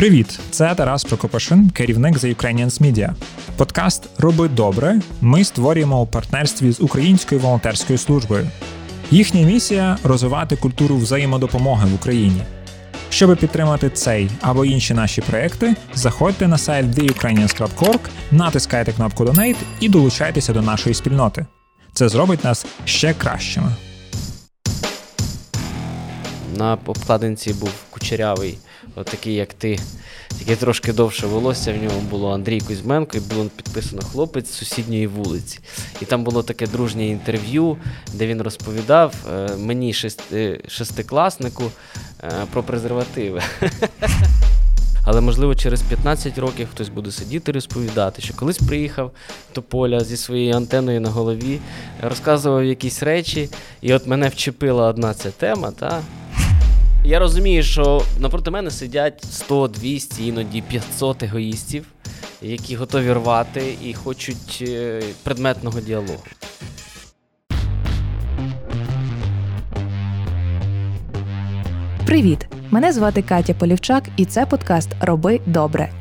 Привіт! 0.00 0.40
Це 0.50 0.74
Тарас 0.74 1.04
Прокопашин, 1.04 1.70
керівник 1.70 2.16
The 2.16 2.36
Ukrainians 2.36 2.82
Media. 2.82 3.10
Подкаст 3.56 4.08
Роби 4.18 4.48
добре. 4.48 5.00
Ми 5.20 5.44
створюємо 5.44 6.02
у 6.02 6.06
партнерстві 6.06 6.72
з 6.72 6.80
Українською 6.80 7.40
волонтерською 7.40 7.98
службою. 7.98 8.48
Їхня 9.10 9.40
місія 9.42 9.98
розвивати 10.02 10.56
культуру 10.56 10.96
взаємодопомоги 10.96 11.86
в 11.86 11.94
Україні. 11.94 12.42
Щоб 13.10 13.36
підтримати 13.36 13.90
цей 13.90 14.30
або 14.40 14.64
інші 14.64 14.94
наші 14.94 15.20
проекти, 15.20 15.74
заходьте 15.94 16.48
на 16.48 16.58
сайт 16.58 16.86
theukrainians.org, 16.86 18.00
натискайте 18.30 18.92
кнопку 18.92 19.24
Donate 19.24 19.56
і 19.80 19.88
долучайтеся 19.88 20.52
до 20.52 20.62
нашої 20.62 20.94
спільноти. 20.94 21.46
Це 21.92 22.08
зробить 22.08 22.44
нас 22.44 22.66
ще 22.84 23.14
кращими. 23.14 23.74
На 26.56 26.78
обкладинці 26.86 27.52
був 27.52 27.72
кучерявий, 27.90 28.58
отакий, 28.96 29.34
як 29.34 29.54
ти, 29.54 29.78
тільки 30.38 30.56
трошки 30.56 30.92
довше 30.92 31.26
волосся. 31.26 31.72
В 31.72 31.76
ньому 31.82 32.00
було 32.00 32.34
Андрій 32.34 32.60
Кузьменко, 32.60 33.16
і 33.16 33.20
було 33.20 33.44
підписано 33.56 34.02
хлопець 34.02 34.48
з 34.50 34.54
сусідньої 34.54 35.06
вулиці. 35.06 35.58
І 36.02 36.04
там 36.04 36.24
було 36.24 36.42
таке 36.42 36.66
дружнє 36.66 37.06
інтерв'ю, 37.06 37.76
де 38.12 38.26
він 38.26 38.42
розповідав 38.42 39.14
е, 39.32 39.56
мені, 39.56 39.92
шести, 39.92 40.60
шестикласнику, 40.68 41.64
е, 42.22 42.30
про 42.52 42.62
презервативи. 42.62 43.42
Але, 45.04 45.20
можливо, 45.20 45.54
через 45.54 45.82
15 45.82 46.38
років 46.38 46.68
хтось 46.72 46.88
буде 46.88 47.10
сидіти 47.10 47.52
розповідати, 47.52 48.22
що 48.22 48.34
колись 48.34 48.58
приїхав 48.58 49.12
до 49.54 49.62
поля 49.62 50.00
зі 50.00 50.16
своєю 50.16 50.54
антеною 50.54 51.00
на 51.00 51.10
голові, 51.10 51.58
розказував 52.02 52.64
якісь 52.64 53.02
речі, 53.02 53.48
і 53.80 53.94
от 53.94 54.06
мене 54.06 54.28
вчепила 54.28 54.88
одна 54.88 55.14
ця 55.14 55.30
тема. 55.30 55.70
Та? 55.70 56.02
Я 57.04 57.18
розумію, 57.18 57.62
що 57.62 58.02
напроти 58.18 58.50
мене 58.50 58.70
сидять 58.70 59.24
100, 59.30 59.68
200, 59.68 60.26
іноді 60.26 60.62
500 60.62 61.22
егоїстів, 61.22 61.86
які 62.42 62.76
готові 62.76 63.12
рвати 63.12 63.74
і 63.84 63.94
хочуть 63.94 64.64
е, 64.68 65.02
предметного 65.22 65.80
діалогу. 65.80 66.22
Привіт! 72.06 72.46
Мене 72.70 72.92
звати 72.92 73.22
Катя 73.22 73.54
Полівчак, 73.54 74.04
і 74.16 74.24
це 74.24 74.46
подкаст 74.46 74.88
Роби 75.00 75.40
добре. 75.46 75.92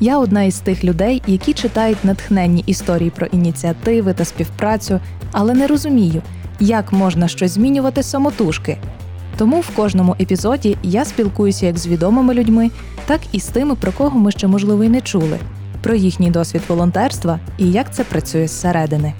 Я 0.00 0.18
одна 0.18 0.42
із 0.42 0.60
тих 0.60 0.84
людей, 0.84 1.22
які 1.26 1.52
читають 1.52 2.04
натхненні 2.04 2.64
історії 2.66 3.10
про 3.10 3.26
ініціативи 3.26 4.14
та 4.14 4.24
співпрацю, 4.24 5.00
але 5.32 5.54
не 5.54 5.66
розумію, 5.66 6.22
як 6.60 6.92
можна 6.92 7.28
щось 7.28 7.50
змінювати 7.50 8.02
самотужки. 8.02 8.78
Тому 9.36 9.60
в 9.60 9.70
кожному 9.76 10.16
епізоді 10.20 10.76
я 10.82 11.04
спілкуюся 11.04 11.66
як 11.66 11.78
з 11.78 11.86
відомими 11.86 12.34
людьми, 12.34 12.70
так 13.06 13.20
і 13.32 13.40
з 13.40 13.46
тими, 13.46 13.74
про 13.74 13.92
кого 13.92 14.18
ми 14.18 14.32
ще 14.32 14.46
можливо 14.46 14.84
й 14.84 14.88
не 14.88 15.00
чули, 15.00 15.38
про 15.82 15.94
їхній 15.94 16.30
досвід 16.30 16.62
волонтерства 16.68 17.40
і 17.58 17.70
як 17.70 17.94
це 17.94 18.04
працює 18.04 18.48
зсередини. 18.48 19.12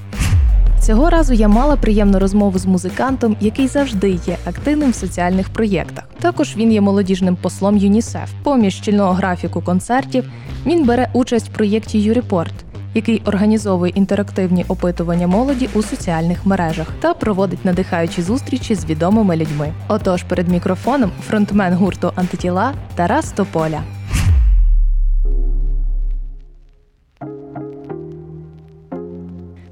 Цього 0.81 1.11
разу 1.11 1.35
я 1.35 1.49
мала 1.49 1.77
приємну 1.77 2.19
розмову 2.19 2.59
з 2.59 2.67
музикантом, 2.67 3.37
який 3.41 3.69
завжди 3.69 4.11
є 4.11 4.37
активним 4.45 4.91
в 4.91 4.95
соціальних 4.95 5.49
проєктах. 5.49 6.05
Також 6.21 6.57
він 6.57 6.73
є 6.73 6.81
молодіжним 6.81 7.37
послом 7.37 7.77
ЮНІСЕФ. 7.77 8.31
Поміж 8.43 8.75
щільного 8.75 9.13
графіку 9.13 9.61
концертів 9.61 10.25
він 10.67 10.85
бере 10.85 11.11
участь 11.13 11.49
в 11.49 11.53
проєкті 11.53 11.99
Юрепорт, 11.99 12.55
який 12.97 13.23
організовує 13.25 13.93
інтерактивні 13.95 14.65
опитування 14.69 15.27
молоді 15.27 15.69
у 15.75 15.83
соціальних 15.83 16.47
мережах 16.47 16.87
та 17.01 17.15
проводить 17.15 17.65
надихаючі 17.65 18.23
зустрічі 18.23 18.75
з 18.75 18.85
відомими 18.85 19.37
людьми. 19.37 19.73
Отож, 19.89 20.23
перед 20.23 20.49
мікрофоном 20.49 21.11
фронтмен 21.29 21.75
гурту 21.75 22.13
Антитіла 22.17 22.75
Тарас 22.95 23.33
Тополя. 23.33 23.83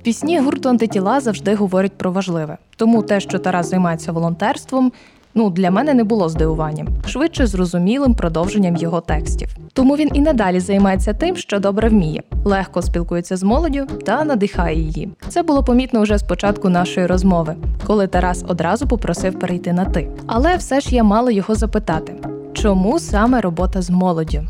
Пісні 0.03 0.41
гурту 0.41 0.69
антитіла 0.69 1.21
завжди 1.21 1.55
говорять 1.55 1.99
про 1.99 2.13
важливе. 2.13 2.59
Тому 2.77 3.03
те, 3.03 3.21
що 3.21 3.39
Тарас 3.39 3.71
займається 3.71 4.13
волонтерством, 4.13 4.93
ну 5.35 5.51
для 5.51 5.71
мене 5.71 5.95
не 5.95 6.05
було 6.05 6.29
здивуванням, 6.29 6.89
швидше 7.07 7.47
зрозумілим 7.47 8.15
продовженням 8.15 8.77
його 8.77 9.01
текстів. 9.01 9.57
Тому 9.73 9.97
він 9.97 10.11
і 10.13 10.21
надалі 10.21 10.61
займається 10.61 11.15
тим, 11.15 11.37
що 11.37 11.59
добре 11.59 11.89
вміє, 11.89 12.23
легко 12.45 12.83
спілкується 12.83 13.37
з 13.37 13.43
молоддю 13.43 13.87
та 14.07 14.25
надихає 14.25 14.81
її. 14.81 15.11
Це 15.29 15.43
було 15.43 15.65
помітно 15.65 16.03
вже 16.03 16.19
з 16.19 16.23
початку 16.23 16.69
нашої 16.69 17.07
розмови, 17.07 17.57
коли 17.87 18.07
Тарас 18.07 18.45
одразу 18.49 18.89
попросив 18.89 19.39
перейти 19.39 19.73
на 19.73 19.85
ти. 19.85 20.11
Але 20.27 20.57
все 20.57 20.81
ж 20.81 20.95
я 20.95 21.05
мала 21.05 21.31
його 21.31 21.55
запитати, 21.55 22.15
чому 22.53 22.99
саме 22.99 23.41
робота 23.41 23.83
з 23.83 23.91
молоддю? 23.91 24.43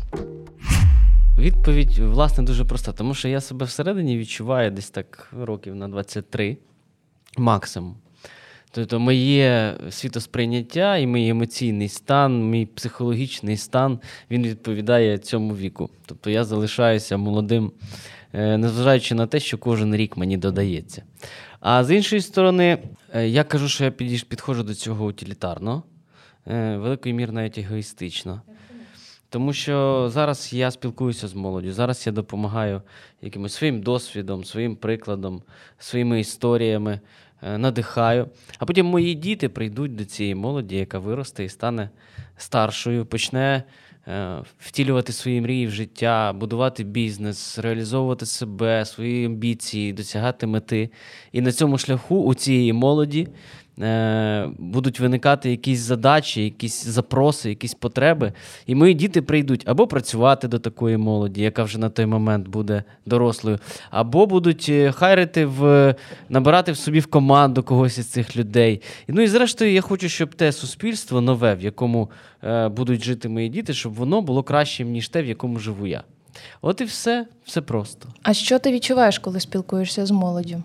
Відповідь, 1.39 1.99
власне, 1.99 2.43
дуже 2.43 2.65
проста, 2.65 2.91
тому 2.91 3.13
що 3.13 3.27
я 3.27 3.41
себе 3.41 3.65
всередині 3.65 4.17
відчуваю 4.17 4.71
десь 4.71 4.89
так 4.89 5.33
років 5.41 5.75
на 5.75 5.87
23 5.87 6.57
максимум. 7.37 7.95
Тобто, 8.75 8.99
моє 8.99 9.77
світосприйняття 9.89 10.97
і 10.97 11.07
мій 11.07 11.29
емоційний 11.29 11.89
стан, 11.89 12.49
мій 12.49 12.65
психологічний 12.65 13.57
стан 13.57 13.99
він 14.31 14.43
відповідає 14.43 15.17
цьому 15.17 15.55
віку. 15.55 15.89
Тобто 16.05 16.29
я 16.29 16.43
залишаюся 16.43 17.17
молодим, 17.17 17.71
е, 18.33 18.57
незважаючи 18.57 19.15
на 19.15 19.27
те, 19.27 19.39
що 19.39 19.57
кожен 19.57 19.95
рік 19.95 20.17
мені 20.17 20.37
додається. 20.37 21.03
А 21.59 21.83
з 21.83 21.95
іншої 21.95 22.21
сторони, 22.21 22.77
е, 23.13 23.27
я 23.27 23.43
кажу, 23.43 23.69
що 23.69 23.83
я 23.83 23.91
підходжу 23.91 24.61
до 24.61 24.73
цього 24.73 25.05
утилітарно, 25.05 25.83
е, 26.47 26.77
великою 26.77 27.15
мір 27.15 27.31
навіть 27.31 27.57
егоїстично. 27.57 28.41
Тому 29.29 29.53
що 29.53 30.09
зараз 30.13 30.53
я 30.53 30.71
спілкуюся 30.71 31.27
з 31.27 31.33
молоддю, 31.33 31.73
зараз 31.73 32.07
я 32.07 32.13
допомагаю 32.13 32.81
якимось 33.21 33.53
своїм 33.53 33.81
досвідом, 33.81 34.43
своїм 34.43 34.75
прикладом, 34.75 35.41
своїми 35.79 36.19
історіями, 36.19 36.99
надихаю. 37.41 38.27
А 38.59 38.65
потім 38.65 38.85
мої 38.85 39.15
діти 39.15 39.49
прийдуть 39.49 39.95
до 39.95 40.05
цієї 40.05 40.35
молоді, 40.35 40.75
яка 40.75 40.99
виросте 40.99 41.43
і 41.43 41.49
стане 41.49 41.89
старшою, 42.37 43.05
почне 43.05 43.63
е, 44.07 44.37
втілювати 44.59 45.13
свої 45.13 45.41
мрії 45.41 45.67
в 45.67 45.71
життя, 45.71 46.33
будувати 46.33 46.83
бізнес, 46.83 47.59
реалізовувати 47.59 48.25
себе, 48.25 48.85
свої 48.85 49.25
амбіції, 49.25 49.93
досягати 49.93 50.47
мети. 50.47 50.89
І 51.31 51.41
на 51.41 51.51
цьому 51.51 51.77
шляху 51.77 52.23
у 52.23 52.33
цієї 52.33 52.73
молоді 52.73 53.27
Е, 53.81 54.49
будуть 54.57 54.99
виникати 54.99 55.51
якісь 55.51 55.79
задачі, 55.79 56.43
якісь 56.43 56.85
запроси, 56.85 57.49
якісь 57.49 57.73
потреби. 57.73 58.33
І 58.65 58.75
мої 58.75 58.93
діти 58.93 59.21
прийдуть 59.21 59.63
або 59.65 59.87
працювати 59.87 60.47
до 60.47 60.59
такої 60.59 60.97
молоді, 60.97 61.41
яка 61.41 61.63
вже 61.63 61.79
на 61.79 61.89
той 61.89 62.05
момент 62.05 62.47
буде 62.47 62.83
дорослою, 63.05 63.59
або 63.89 64.25
будуть 64.25 64.65
е, 64.69 64.91
хайрити 64.91 65.45
в 65.45 65.95
набирати 66.29 66.71
в 66.71 66.77
собі 66.77 66.99
в 66.99 67.07
команду 67.07 67.63
когось 67.63 67.97
із 67.97 68.07
цих 68.07 68.37
людей. 68.37 68.81
Ну 69.07 69.21
і 69.21 69.27
зрештою, 69.27 69.71
я 69.71 69.81
хочу, 69.81 70.09
щоб 70.09 70.35
те 70.35 70.51
суспільство 70.51 71.21
нове, 71.21 71.55
в 71.55 71.61
якому 71.61 72.09
е, 72.43 72.69
будуть 72.69 73.03
жити 73.03 73.29
мої 73.29 73.49
діти, 73.49 73.73
щоб 73.73 73.93
воно 73.93 74.21
було 74.21 74.43
кращим, 74.43 74.91
ніж 74.91 75.09
те, 75.09 75.21
в 75.21 75.25
якому 75.25 75.59
живу 75.59 75.87
я. 75.87 76.03
От 76.61 76.81
і 76.81 76.83
все, 76.83 77.27
все 77.45 77.61
просто. 77.61 78.09
А 78.23 78.33
що 78.33 78.59
ти 78.59 78.71
відчуваєш, 78.71 79.19
коли 79.19 79.39
спілкуєшся 79.39 80.05
з 80.05 80.11
молоддю? 80.11 80.63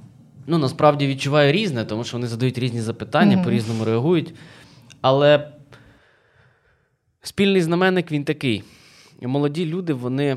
Ну, 0.50 0.58
насправді 0.58 1.06
відчуваю 1.06 1.52
різне, 1.52 1.84
тому 1.84 2.04
що 2.04 2.16
вони 2.16 2.26
задають 2.26 2.58
різні 2.58 2.80
запитання, 2.80 3.36
mm-hmm. 3.36 3.44
по-різному 3.44 3.84
реагують. 3.84 4.34
Але 5.00 5.52
спільний 7.22 7.62
знаменник 7.62 8.12
він 8.12 8.24
такий. 8.24 8.62
Молоді 9.22 9.66
люди, 9.66 9.92
вони 9.92 10.36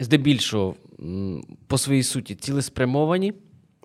здебільшого 0.00 0.74
по 1.66 1.78
своїй 1.78 2.02
суті 2.02 2.34
цілеспрямовані, 2.34 3.32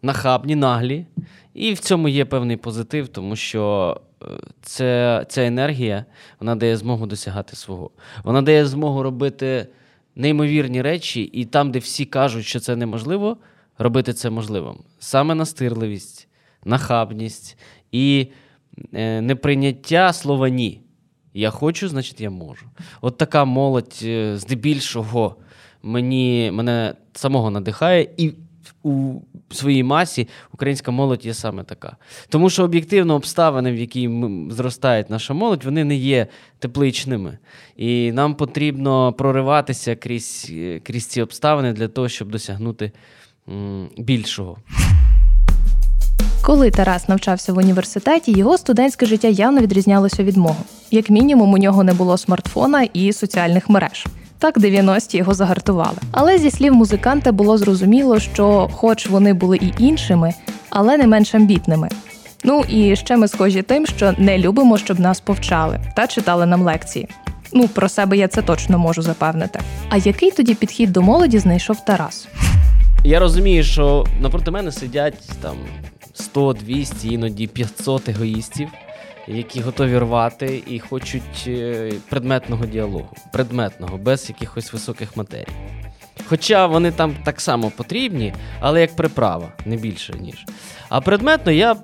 нахабні, 0.04 0.56
наглі. 0.56 1.06
І 1.54 1.74
в 1.74 1.80
цьому 1.80 2.08
є 2.08 2.26
певний 2.26 2.58
позитив, 2.58 3.08
тому 3.08 3.36
що 3.36 3.96
е, 4.22 4.26
це, 4.62 5.26
ця 5.30 5.46
енергія 5.46 6.06
вона 6.40 6.56
дає 6.56 6.78
змогу 6.78 7.06
досягати 7.06 7.56
свого. 7.56 7.92
Вона 8.24 8.42
дає 8.42 8.66
змогу 8.66 9.04
робити 9.04 9.68
неймовірні 10.16 10.82
речі, 10.82 11.22
і 11.22 11.46
там, 11.46 11.72
де 11.72 11.80
всі 11.80 12.06
кажуть, 12.06 12.46
що 12.46 12.60
це 12.60 12.76
неможливо 12.76 13.38
робити 13.80 14.14
це 14.14 14.30
можливим. 14.30 14.76
Саме 15.00 15.36
настирливість, 15.36 16.28
нахабність 16.66 17.58
і 17.92 18.28
е, 18.94 19.22
неприйняття 19.22 20.14
слова 20.14 20.50
ні. 20.50 20.82
Я 21.34 21.50
хочу, 21.50 21.90
значить, 21.90 22.22
я 22.22 22.30
можу. 22.30 22.66
От 23.02 23.18
така 23.18 23.46
молодь, 23.46 24.00
е, 24.04 24.38
здебільшого, 24.38 25.36
мені, 25.84 26.52
мене 26.54 26.94
самого 27.14 27.50
надихає, 27.50 28.10
і 28.18 28.34
у 28.84 29.20
своїй 29.52 29.84
масі 29.84 30.28
українська 30.54 30.92
молодь 30.92 31.26
є 31.26 31.34
саме 31.34 31.64
така. 31.64 31.98
Тому 32.30 32.50
що 32.50 32.64
об'єктивно 32.64 33.16
обставини, 33.16 33.72
в 33.72 33.76
які 33.76 34.10
зростає 34.50 35.06
наша 35.10 35.34
молодь, 35.34 35.64
вони 35.64 35.84
не 35.84 35.96
є 35.96 36.28
тепличними. 36.60 37.38
І 37.76 38.12
нам 38.12 38.36
потрібно 38.36 39.14
прориватися 39.14 39.96
крізь, 39.96 40.48
е, 40.52 40.80
крізь 40.80 41.06
ці 41.06 41.22
обставини 41.22 41.74
для 41.74 41.88
того, 41.88 42.10
щоб 42.10 42.32
досягнути 42.32 42.92
більшого. 43.98 44.58
Коли 46.42 46.72
Тарас 46.72 47.10
навчався 47.10 47.54
в 47.54 47.58
університеті, 47.58 48.32
його 48.32 48.58
студентське 48.58 49.06
життя 49.06 49.28
явно 49.28 49.62
відрізнялося 49.62 50.24
від 50.24 50.38
мого. 50.38 50.56
Як 50.92 51.10
мінімум, 51.10 51.54
у 51.54 51.58
нього 51.58 51.84
не 51.84 51.94
було 51.94 52.18
смартфона 52.18 52.84
і 52.94 53.14
соціальних 53.14 53.70
мереж. 53.70 54.08
Так 54.38 54.58
90-ті 54.58 55.18
його 55.18 55.34
загартували. 55.34 55.98
Але 56.12 56.38
зі 56.38 56.52
слів 56.52 56.74
музиканта 56.74 57.32
було 57.32 57.58
зрозуміло, 57.58 58.20
що, 58.20 58.70
хоч 58.74 59.08
вони 59.08 59.34
були 59.34 59.58
і 59.58 59.74
іншими, 59.78 60.34
але 60.70 60.98
не 60.98 61.08
менш 61.08 61.36
амбітними. 61.36 61.90
Ну 62.44 62.64
і 62.70 62.96
ще 62.96 63.18
ми 63.18 63.28
схожі 63.28 63.62
тим, 63.62 63.86
що 63.86 64.14
не 64.18 64.38
любимо, 64.38 64.78
щоб 64.78 65.00
нас 65.00 65.20
повчали 65.20 65.80
та 65.96 66.08
читали 66.08 66.46
нам 66.46 66.62
лекції. 66.62 67.08
Ну, 67.54 67.68
про 67.68 67.90
себе 67.90 68.18
я 68.18 68.28
це 68.28 68.42
точно 68.42 68.80
можу 68.80 69.02
запевнити. 69.02 69.60
А 69.90 69.98
який 69.98 70.32
тоді 70.32 70.54
підхід 70.54 70.92
до 70.92 71.02
молоді 71.02 71.40
знайшов 71.40 71.86
Тарас? 71.86 72.28
Я 73.04 73.20
розумію, 73.20 73.64
що 73.64 74.06
напроти 74.22 74.52
мене 74.52 74.72
сидять 74.72 75.30
там 75.42 75.58
100, 76.14 76.54
200, 76.54 77.14
іноді 77.14 77.48
500 77.48 78.10
егоїстів, 78.10 78.70
які 79.28 79.62
готові 79.62 79.98
рвати 79.98 80.64
і 80.68 80.80
хочуть 80.80 81.44
е, 81.48 81.92
предметного 82.10 82.66
діалогу, 82.66 83.10
предметного, 83.34 83.98
без 83.98 84.30
якихось 84.30 84.74
високих 84.74 85.18
матерій. 85.18 85.48
Хоча 86.26 86.68
вони 86.68 86.92
там 86.92 87.16
так 87.24 87.42
само 87.42 87.72
потрібні, 87.78 88.34
але 88.60 88.82
як 88.82 88.96
приправа, 88.96 89.52
не 89.66 89.76
більше 89.76 90.14
ніж. 90.20 90.46
А 90.90 91.02
предметно 91.02 91.52
я 91.52 91.76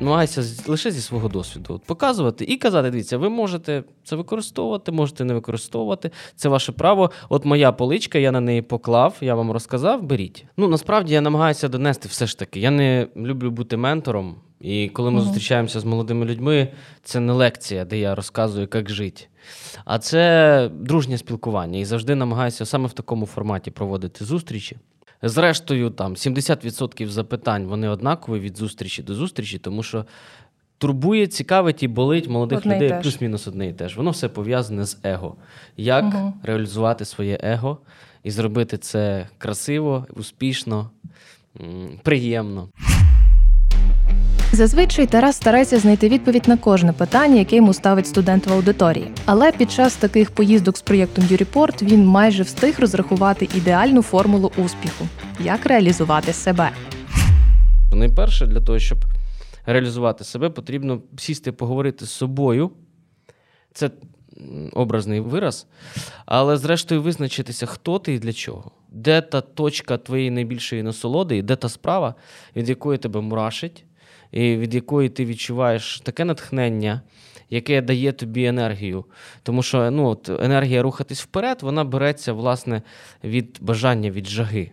намагаюся 0.00 0.42
лише 0.66 0.90
зі 0.90 1.00
свого 1.00 1.28
досвіду 1.28 1.74
от, 1.74 1.84
показувати 1.84 2.44
і 2.44 2.56
казати: 2.56 2.90
дивіться, 2.90 3.18
ви 3.18 3.28
можете 3.28 3.84
це 4.04 4.16
використовувати, 4.16 4.92
можете 4.92 5.24
не 5.24 5.34
використовувати. 5.34 6.10
Це 6.36 6.48
ваше 6.48 6.72
право. 6.72 7.10
От 7.28 7.44
моя 7.44 7.72
поличка, 7.72 8.18
я 8.18 8.32
на 8.32 8.40
неї 8.40 8.62
поклав, 8.62 9.16
я 9.20 9.34
вам 9.34 9.50
розказав, 9.50 10.02
беріть. 10.02 10.44
Ну 10.56 10.68
насправді 10.68 11.14
я 11.14 11.20
намагаюся 11.20 11.68
донести 11.68 12.08
все 12.08 12.26
ж 12.26 12.38
таки. 12.38 12.60
Я 12.60 12.70
не 12.70 13.08
люблю 13.16 13.50
бути 13.50 13.76
ментором. 13.76 14.36
І 14.60 14.88
коли 14.88 15.10
ми 15.10 15.20
uh 15.20 15.22
зустрічаємося 15.22 15.80
з 15.80 15.84
молодими 15.84 16.26
людьми, 16.26 16.68
це 17.02 17.20
не 17.20 17.32
лекція, 17.32 17.84
де 17.84 17.98
я 17.98 18.14
розказую, 18.14 18.68
як 18.74 18.90
жити. 18.90 19.26
А 19.84 19.98
це 19.98 20.70
дружнє 20.74 21.18
спілкування. 21.18 21.78
І 21.78 21.84
завжди 21.84 22.14
намагаюся 22.14 22.66
саме 22.66 22.86
в 22.86 22.92
такому 22.92 23.26
форматі 23.26 23.70
проводити 23.70 24.24
зустрічі. 24.24 24.76
Зрештою, 25.22 25.90
там 25.90 26.14
70% 26.14 27.06
запитань 27.06 27.66
вони 27.66 27.88
однакові 27.88 28.40
від 28.40 28.56
зустрічі 28.56 29.02
до 29.02 29.14
зустрічі, 29.14 29.58
тому 29.58 29.82
що 29.82 30.04
турбує, 30.78 31.26
цікавить 31.26 31.82
і 31.82 31.88
болить 31.88 32.28
молодих 32.28 32.58
одне 32.58 32.76
людей 32.76 32.94
плюс-мінус 33.02 33.46
одне 33.46 33.68
і 33.68 33.72
те 33.72 33.88
ж. 33.88 33.96
Воно 33.96 34.10
все 34.10 34.28
пов'язане 34.28 34.84
з 34.84 34.98
его. 35.02 35.36
Як 35.76 36.04
угу. 36.04 36.32
реалізувати 36.42 37.04
своє 37.04 37.38
его 37.42 37.78
і 38.22 38.30
зробити 38.30 38.78
це 38.78 39.28
красиво, 39.38 40.06
успішно, 40.16 40.90
приємно. 42.02 42.68
Зазвичай 44.54 45.06
Тарас 45.06 45.36
старається 45.36 45.78
знайти 45.78 46.08
відповідь 46.08 46.48
на 46.48 46.56
кожне 46.56 46.92
питання, 46.92 47.38
яке 47.38 47.56
йому 47.56 47.72
ставить 47.72 48.06
студент 48.06 48.46
в 48.46 48.52
аудиторії. 48.52 49.10
Але 49.24 49.52
під 49.52 49.72
час 49.72 49.96
таких 49.96 50.30
поїздок 50.30 50.76
з 50.76 50.82
проєктом 50.82 51.24
Юріпорт 51.30 51.82
він 51.82 52.06
майже 52.06 52.42
встиг 52.42 52.80
розрахувати 52.80 53.48
ідеальну 53.54 54.02
формулу 54.02 54.52
успіху, 54.56 55.08
як 55.40 55.66
реалізувати 55.66 56.32
себе. 56.32 56.70
Найперше 57.92 58.46
для 58.46 58.60
того, 58.60 58.78
щоб 58.78 58.98
реалізувати 59.66 60.24
себе, 60.24 60.50
потрібно 60.50 61.02
сісти, 61.18 61.52
поговорити 61.52 62.06
з 62.06 62.10
собою. 62.10 62.70
Це 63.72 63.90
образний 64.72 65.20
вираз, 65.20 65.66
але 66.26 66.56
зрештою 66.56 67.02
визначитися, 67.02 67.66
хто 67.66 67.98
ти 67.98 68.14
і 68.14 68.18
для 68.18 68.32
чого. 68.32 68.70
Де 68.88 69.20
та 69.20 69.40
точка 69.40 69.98
твоєї 69.98 70.30
найбільшої 70.30 70.82
насолоди, 70.82 71.36
і 71.36 71.42
де 71.42 71.56
та 71.56 71.68
справа, 71.68 72.14
від 72.56 72.68
якої 72.68 72.98
тебе 72.98 73.20
мурашить, 73.20 73.84
від 74.34 74.74
якої 74.74 75.08
ти 75.08 75.24
відчуваєш 75.24 76.00
таке 76.00 76.24
натхнення, 76.24 77.02
яке 77.50 77.82
дає 77.82 78.12
тобі 78.12 78.44
енергію. 78.44 79.04
Тому 79.42 79.62
що 79.62 79.90
ну, 79.90 80.08
от, 80.08 80.28
енергія 80.28 80.82
рухатись 80.82 81.22
вперед, 81.22 81.58
вона 81.62 81.84
береться 81.84 82.32
власне 82.32 82.82
від 83.24 83.58
бажання, 83.60 84.10
від 84.10 84.26
жаги. 84.26 84.70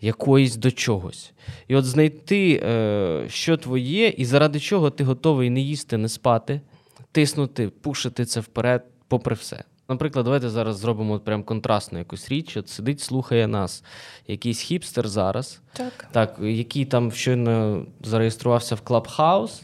Якоїсь 0.00 0.56
до 0.56 0.70
чогось. 0.70 1.32
І 1.68 1.76
от 1.76 1.84
знайти, 1.84 2.62
е, 2.64 3.24
що 3.28 3.56
твоє, 3.56 4.08
і 4.08 4.24
заради 4.24 4.60
чого 4.60 4.90
ти 4.90 5.04
готовий 5.04 5.50
не 5.50 5.60
їсти, 5.60 5.96
не 5.96 6.08
спати, 6.08 6.60
тиснути, 7.12 7.68
пушити 7.68 8.24
це 8.24 8.40
вперед, 8.40 8.84
попри 9.08 9.34
все. 9.34 9.64
Наприклад, 9.90 10.24
давайте 10.24 10.50
зараз 10.50 10.78
зробимо 10.78 11.18
прям 11.18 11.42
контрастну 11.42 11.98
якусь 11.98 12.28
річ. 12.28 12.56
От 12.56 12.68
сидить, 12.68 13.00
слухає 13.00 13.46
нас 13.46 13.84
якийсь 14.26 14.60
хіпстер 14.60 15.08
зараз, 15.08 15.60
так, 15.72 16.08
так 16.12 16.38
який 16.42 16.84
там 16.84 17.12
щойно 17.12 17.86
зареєструвався 18.04 18.74
в 18.74 18.80
Клабхаус, 18.80 19.62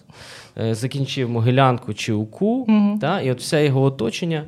е, 0.58 0.74
закінчив 0.74 1.30
могилянку 1.30 1.94
чи 1.94 2.12
УКУ, 2.12 2.66
mm 2.68 2.98
та, 2.98 3.20
і 3.20 3.30
от 3.30 3.40
все 3.40 3.64
його 3.64 3.82
оточення 3.82 4.44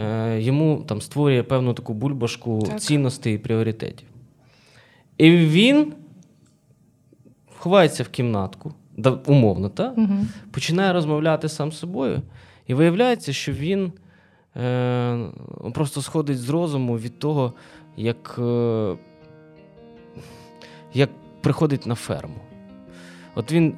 е, 0.00 0.40
йому 0.40 0.84
там 0.88 1.00
створює 1.00 1.42
певну 1.42 1.74
таку 1.74 1.94
бульбашку 1.94 2.62
так. 2.66 2.80
цінностей 2.80 3.34
і 3.34 3.38
пріоритетів. 3.38 4.08
І 5.18 5.30
він 5.30 5.92
ховається 7.58 8.02
в 8.02 8.08
кімнатку, 8.08 8.74
умовно, 9.26 9.68
та, 9.68 9.88
угу. 9.88 10.26
починає 10.50 10.92
розмовляти 10.92 11.48
сам 11.48 11.72
з 11.72 11.78
собою, 11.78 12.22
і 12.66 12.74
виявляється, 12.74 13.32
що 13.32 13.52
він 13.52 13.92
просто 15.74 16.02
сходить 16.02 16.38
з 16.38 16.48
розуму 16.48 16.98
від 16.98 17.18
того, 17.18 17.52
як 17.96 18.36
е, 18.38 18.96
як 20.94 21.10
приходить 21.40 21.86
на 21.86 21.94
ферму. 21.94 22.40
От 23.34 23.52
він 23.52 23.74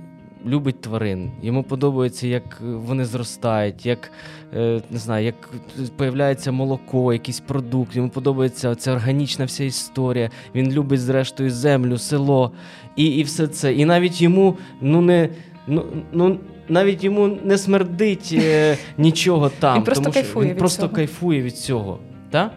любить 0.46 0.80
тварин, 0.80 1.30
йому 1.42 1.62
подобається, 1.62 2.26
як 2.26 2.60
вони 2.60 3.04
зростають, 3.04 3.86
як 3.86 4.12
е, 4.54 4.82
не 4.90 4.98
знаю, 4.98 5.24
як 5.24 5.50
появляється 5.96 6.52
молоко, 6.52 7.12
якийсь 7.12 7.40
продукт, 7.40 7.96
йому 7.96 8.08
подобається 8.08 8.74
ця 8.74 8.92
органічна 8.92 9.44
вся 9.44 9.64
історія. 9.64 10.30
Він 10.54 10.72
любить, 10.72 11.00
зрештою, 11.00 11.50
землю, 11.50 11.98
село 11.98 12.52
і 12.96 13.06
і 13.06 13.22
все 13.22 13.46
це. 13.46 13.74
І 13.74 13.84
навіть 13.84 14.22
йому 14.22 14.56
ну 14.80 15.00
не. 15.00 15.28
Ну, 15.66 15.84
ну 16.12 16.38
навіть 16.72 17.04
йому 17.04 17.28
не 17.28 17.58
смердить 17.58 18.30
е, 18.32 18.78
нічого 18.98 19.48
там. 19.48 19.76
Він 19.76 19.84
просто 19.84 20.04
тому, 20.04 20.14
кайфує 20.14 20.46
він 20.46 20.52
від 20.52 20.58
просто 20.58 20.82
цього. 20.82 20.94
кайфує 20.94 21.42
від 21.42 21.58
цього. 21.58 21.98
Так? 22.30 22.52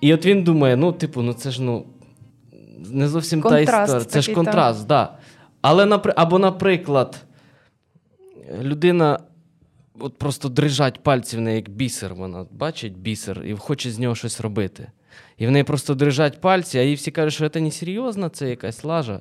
І 0.00 0.14
от 0.14 0.26
він 0.26 0.42
думає: 0.42 0.76
ну, 0.76 0.92
типу, 0.92 1.22
ну 1.22 1.32
це 1.32 1.50
ж 1.50 1.62
ну, 1.62 1.86
не 2.90 3.08
зовсім 3.08 3.40
контраст 3.40 3.74
та 3.74 3.82
історія. 3.82 4.04
Це 4.04 4.22
ж 4.22 4.32
контраст, 4.32 4.78
так. 4.78 4.88
Да. 4.88 5.18
Але 5.60 6.00
або, 6.16 6.38
наприклад, 6.38 7.24
людина 8.62 9.18
от 9.98 10.18
просто 10.18 10.48
дрижать 10.48 11.02
пальці 11.02 11.36
в 11.36 11.40
неї, 11.40 11.56
як 11.56 11.68
бісер. 11.68 12.14
Вона 12.14 12.46
бачить 12.50 12.98
бісер 12.98 13.42
і 13.44 13.54
хоче 13.54 13.90
з 13.90 13.98
нього 13.98 14.14
щось 14.14 14.40
робити. 14.40 14.88
І 15.38 15.46
в 15.46 15.50
неї 15.50 15.64
просто 15.64 15.94
дрижать 15.94 16.40
пальці, 16.40 16.78
а 16.78 16.82
їй 16.82 16.94
всі 16.94 17.10
кажуть, 17.10 17.34
що 17.34 17.48
це 17.48 17.60
не 17.60 17.70
серйозно, 17.70 18.28
це 18.28 18.50
якась 18.50 18.84
лажа. 18.84 19.20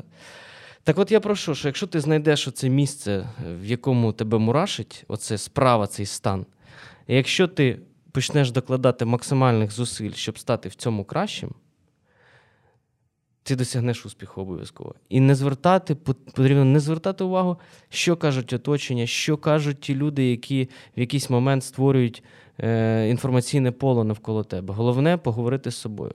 Так 0.85 0.99
от 0.99 1.11
я 1.11 1.19
прошу, 1.19 1.55
що 1.55 1.67
якщо 1.67 1.87
ти 1.87 1.99
знайдеш 1.99 2.47
оце 2.47 2.69
місце, 2.69 3.29
в 3.61 3.65
якому 3.65 4.13
тебе 4.13 4.37
мурашить, 4.37 5.03
оце 5.07 5.37
справа, 5.37 5.87
цей 5.87 6.05
стан, 6.05 6.45
і 7.07 7.15
якщо 7.15 7.47
ти 7.47 7.79
почнеш 8.11 8.51
докладати 8.51 9.05
максимальних 9.05 9.71
зусиль, 9.71 10.11
щоб 10.11 10.39
стати 10.39 10.69
в 10.69 10.75
цьому 10.75 11.03
кращим, 11.03 11.49
ти 13.43 13.55
досягнеш 13.55 14.05
успіху 14.05 14.41
обов'язково. 14.41 14.95
І 15.09 15.19
не 15.19 15.35
звертати, 15.35 15.95
потрібно 15.95 16.65
не 16.65 16.79
звертати 16.79 17.23
увагу, 17.23 17.57
що 17.89 18.17
кажуть 18.17 18.53
оточення, 18.53 19.05
що 19.07 19.37
кажуть 19.37 19.79
ті 19.79 19.95
люди, 19.95 20.29
які 20.29 20.69
в 20.97 20.99
якийсь 20.99 21.29
момент 21.29 21.63
створюють 21.63 22.23
е, 22.59 23.09
інформаційне 23.09 23.71
поле 23.71 24.03
навколо 24.03 24.43
тебе. 24.43 24.73
Головне 24.73 25.17
поговорити 25.17 25.71
з 25.71 25.75
собою. 25.75 26.13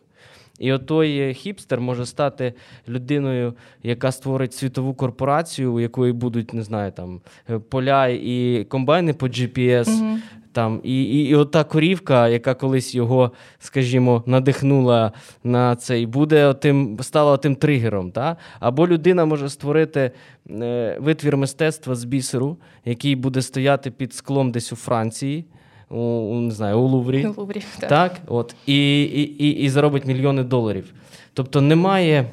І 0.60 0.72
отой 0.72 1.34
хіпстер 1.34 1.80
може 1.80 2.06
стати 2.06 2.54
людиною, 2.88 3.54
яка 3.82 4.12
створить 4.12 4.54
світову 4.54 4.94
корпорацію, 4.94 5.72
у 5.72 5.80
якої 5.80 6.12
будуть, 6.12 6.54
не 6.54 6.62
знаю, 6.62 6.92
там 6.92 7.20
е, 7.50 7.58
поля 7.58 8.06
і 8.08 8.66
комбайни 8.68 9.14
по 9.14 9.26
GPS. 9.26 9.88
Угу. 9.88 10.18
Там, 10.52 10.80
І 10.84 11.02
і, 11.02 11.28
і 11.28 11.34
ота 11.34 11.64
корівка, 11.64 12.28
яка 12.28 12.54
колись 12.54 12.94
його, 12.94 13.32
скажімо, 13.58 14.22
надихнула 14.26 15.12
на 15.44 15.76
цей, 15.76 16.06
буде 16.06 16.46
отим, 16.46 16.98
стала 17.00 17.36
тим 17.36 17.56
тригером. 17.56 18.10
Та? 18.10 18.36
Або 18.60 18.88
людина 18.88 19.24
може 19.24 19.48
створити 19.48 20.10
е, 20.50 20.96
витвір 21.00 21.36
мистецтва 21.36 21.94
з 21.94 22.04
бісеру, 22.04 22.56
який 22.84 23.16
буде 23.16 23.42
стояти 23.42 23.90
під 23.90 24.14
склом 24.14 24.52
десь 24.52 24.72
у 24.72 24.76
Франції 24.76 25.44
у 25.90 26.40
не 26.40 26.50
знаю, 26.50 26.78
у 26.78 26.86
Луврі. 26.86 27.26
Луврі 27.36 27.62
так. 27.78 27.88
так? 27.88 28.20
От, 28.26 28.54
І, 28.66 29.02
і, 29.02 29.44
і, 29.44 29.50
і 29.50 29.68
заробить 29.68 30.06
мільйони 30.06 30.42
доларів. 30.42 30.92
Тобто 31.34 31.60
немає 31.60 32.30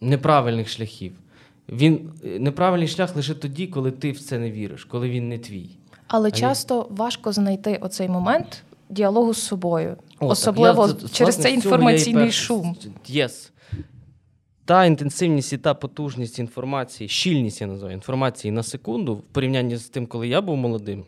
неправильних 0.00 0.68
шляхів. 0.68 1.12
Він 1.68 2.10
неправильний 2.24 2.88
шлях 2.88 3.16
лише 3.16 3.34
тоді, 3.34 3.66
коли 3.66 3.90
ти 3.90 4.12
в 4.12 4.20
це 4.20 4.38
не 4.38 4.50
віриш, 4.50 4.84
коли 4.84 5.10
він 5.10 5.28
не 5.28 5.38
твій. 5.38 5.70
Але 6.06 6.28
а 6.28 6.32
часто 6.32 6.86
він... 6.90 6.96
важко 6.96 7.32
знайти 7.32 7.76
оцей 7.76 8.08
момент 8.08 8.62
діалогу 8.90 9.34
з 9.34 9.42
собою, 9.42 9.96
О, 10.20 10.26
особливо 10.26 10.88
так, 10.88 11.02
я, 11.02 11.08
через 11.08 11.34
власне, 11.34 11.42
цей 11.42 11.54
інформаційний 11.54 12.24
перш... 12.24 12.36
шум. 12.36 12.76
Yes. 13.10 13.50
та 14.64 14.84
інтенсивність 14.84 15.52
і 15.52 15.58
та 15.58 15.74
потужність 15.74 16.38
інформації, 16.38 17.08
щільність 17.08 17.60
я 17.60 17.66
називаю 17.66 17.94
інформації 17.94 18.52
на 18.52 18.62
секунду 18.62 19.14
в 19.14 19.22
порівнянні 19.22 19.76
з 19.76 19.88
тим, 19.88 20.06
коли 20.06 20.28
я 20.28 20.40
був 20.40 20.56
молодим. 20.56 21.04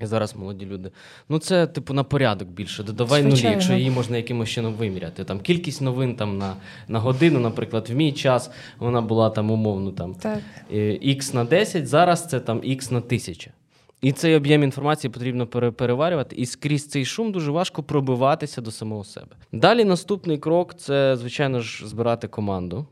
І 0.00 0.06
зараз 0.06 0.36
молоді 0.36 0.66
люди. 0.66 0.90
Ну, 1.28 1.38
це, 1.38 1.66
типу, 1.66 1.94
на 1.94 2.04
порядок 2.04 2.48
більше. 2.48 2.82
Додавай 2.82 3.22
нулі, 3.22 3.40
якщо 3.42 3.72
її 3.72 3.90
можна 3.90 4.16
якимось 4.16 4.48
чином 4.48 4.74
виміряти. 4.74 5.24
Там 5.24 5.40
Кількість 5.40 5.82
новин 5.82 6.16
там 6.16 6.38
на 6.38 6.56
на 6.88 6.98
годину, 6.98 7.40
наприклад, 7.40 7.90
в 7.90 7.94
мій 7.94 8.12
час 8.12 8.50
вона 8.78 9.00
була 9.00 9.30
там 9.30 9.50
умовно 9.50 9.92
там 9.92 10.14
так. 10.14 10.38
X 10.72 11.34
на 11.34 11.44
10, 11.44 11.88
зараз 11.88 12.28
це 12.28 12.40
там 12.40 12.58
X 12.60 12.92
на 12.92 12.98
1000. 12.98 13.50
І 14.02 14.12
цей 14.12 14.34
об'єм 14.34 14.62
інформації 14.62 15.10
потрібно 15.10 15.46
переварювати, 15.46 16.36
і 16.36 16.46
скрізь 16.46 16.88
цей 16.88 17.04
шум 17.04 17.32
дуже 17.32 17.50
важко 17.50 17.82
пробиватися 17.82 18.60
до 18.60 18.70
самого 18.70 19.04
себе. 19.04 19.36
Далі 19.52 19.84
наступний 19.84 20.38
крок 20.38 20.74
це, 20.74 21.16
звичайно 21.16 21.60
ж, 21.60 21.88
збирати 21.88 22.28
команду. 22.28 22.86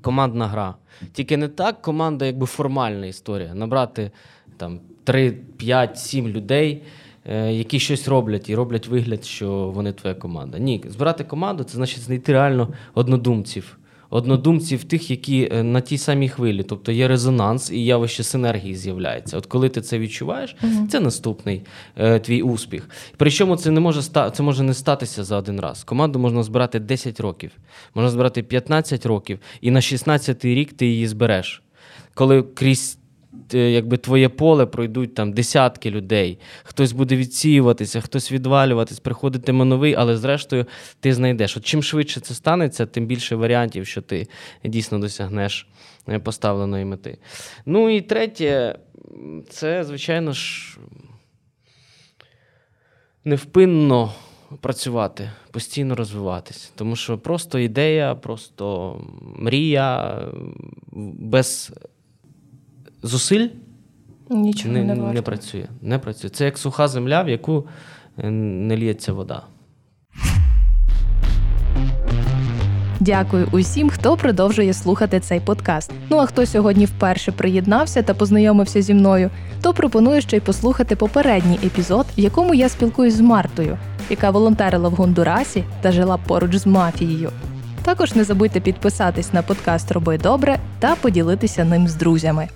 Командна 0.00 0.46
гра. 0.46 0.74
Тільки 1.12 1.36
не 1.36 1.48
так 1.48 1.82
команда, 1.82 2.26
якби 2.26 2.46
формальна 2.46 3.06
історія. 3.06 3.54
Набрати 3.54 4.10
там 4.56 4.80
3, 5.06 5.32
5, 5.56 5.98
7 5.98 6.28
людей, 6.28 6.82
е, 7.24 7.52
які 7.52 7.80
щось 7.80 8.08
роблять 8.08 8.48
і 8.48 8.54
роблять 8.54 8.88
вигляд, 8.88 9.24
що 9.24 9.50
вони 9.74 9.92
твоя 9.92 10.14
команда. 10.14 10.58
Ні, 10.58 10.84
збирати 10.88 11.24
команду 11.24 11.64
це 11.64 11.74
значить 11.74 12.00
знайти 12.00 12.32
реально 12.32 12.68
однодумців 12.94 13.78
однодумців 14.10 14.84
тих, 14.84 15.10
які 15.10 15.48
е, 15.52 15.62
на 15.62 15.80
тій 15.80 15.98
самій 15.98 16.28
хвилі, 16.28 16.62
тобто 16.62 16.92
є 16.92 17.08
резонанс 17.08 17.70
і 17.70 17.84
явище 17.84 18.22
синергії 18.22 18.74
з'являється. 18.74 19.38
От 19.38 19.46
коли 19.46 19.68
ти 19.68 19.80
це 19.80 19.98
відчуваєш, 19.98 20.56
uh 20.62 20.88
це 20.88 21.00
наступний 21.00 21.62
е, 21.96 22.18
твій 22.18 22.42
успіх. 22.42 22.88
Причому 23.16 23.56
це 23.56 23.70
не 23.70 23.80
може 23.80 24.02
це 24.32 24.42
може 24.42 24.62
не 24.62 24.74
статися 24.74 25.24
за 25.24 25.36
один 25.36 25.60
раз. 25.60 25.84
Команду 25.84 26.18
можна 26.18 26.42
збирати 26.42 26.78
10 26.78 27.20
років, 27.20 27.50
можна 27.94 28.10
збирати 28.10 28.42
15 28.42 29.06
років, 29.06 29.38
і 29.60 29.70
на 29.70 29.80
16-й 29.80 30.54
рік 30.54 30.72
ти 30.72 30.86
її 30.86 31.06
збереш. 31.06 31.62
Коли 32.14 32.42
крізь 32.42 32.98
якби 33.52 33.96
твоє 33.96 34.28
поле 34.28 34.66
пройдуть 34.66 35.14
там 35.14 35.32
десятки 35.32 35.90
людей. 35.90 36.38
Хтось 36.62 36.92
буде 36.92 37.16
відсіюватися, 37.16 38.00
хтось 38.00 38.32
відвалюватись, 38.32 39.00
приходитиме 39.00 39.64
новий, 39.64 39.94
але 39.94 40.16
зрештою 40.16 40.66
ти 41.00 41.14
знайдеш. 41.14 41.56
От 41.56 41.64
чим 41.64 41.82
швидше 41.82 42.20
це 42.20 42.34
станеться, 42.34 42.86
тим 42.86 43.06
більше 43.06 43.36
варіантів, 43.36 43.86
що 43.86 44.02
ти 44.02 44.28
дійсно 44.64 44.98
досягнеш 44.98 45.68
е, 46.08 46.18
поставленої 46.18 46.84
мети. 46.84 47.18
Ну 47.66 47.90
і 47.90 48.00
третє, 48.00 48.78
це, 49.48 49.84
звичайно 49.84 50.32
ж, 50.32 50.78
невпинно. 53.24 54.12
Працювати, 54.60 55.30
постійно 55.50 55.94
розвиватись. 55.94 56.72
Тому 56.76 56.96
що 56.96 57.18
просто 57.18 57.58
ідея, 57.58 58.14
просто 58.14 58.96
мрія 59.36 60.20
без 61.18 61.72
зусиль 63.06 63.48
Нічого 64.30 64.74
не, 64.74 64.84
не, 64.84 64.94
не 64.94 65.22
працює. 65.22 65.66
Не 65.82 65.98
працює. 65.98 66.30
Це 66.30 66.44
як 66.44 66.58
суха 66.58 66.88
земля, 66.88 67.22
в 67.22 67.28
яку 67.28 67.66
е, 68.18 68.30
не 68.30 68.76
лється 68.76 69.12
вода. 69.12 69.42
Дякую 73.00 73.48
усім, 73.52 73.90
хто 73.90 74.16
продовжує 74.16 74.72
слухати 74.72 75.20
цей 75.20 75.40
подкаст. 75.40 75.92
Ну 76.10 76.16
а 76.16 76.26
хто 76.26 76.46
сьогодні 76.46 76.84
вперше 76.84 77.32
приєднався 77.32 78.02
та 78.02 78.14
познайомився 78.14 78.82
зі 78.82 78.94
мною, 78.94 79.30
то 79.62 79.74
пропоную 79.74 80.20
ще 80.20 80.36
й 80.36 80.40
послухати 80.40 80.96
попередній 80.96 81.58
епізод, 81.64 82.06
в 82.18 82.20
якому 82.20 82.54
я 82.54 82.68
спілкуюсь 82.68 83.14
з 83.14 83.20
Мартою, 83.20 83.78
яка 84.10 84.30
волонтерила 84.30 84.88
в 84.88 84.92
Гондурасі 84.92 85.64
та 85.80 85.92
жила 85.92 86.16
поруч 86.16 86.54
з 86.56 86.66
мафією. 86.66 87.30
Також 87.82 88.14
не 88.14 88.24
забудьте 88.24 88.60
підписатись 88.60 89.32
на 89.32 89.42
подкаст 89.42 89.92
Роби 89.92 90.18
добре 90.18 90.58
та 90.78 90.94
поділитися 90.94 91.64
ним 91.64 91.88
з 91.88 91.94
друзями. 91.94 92.48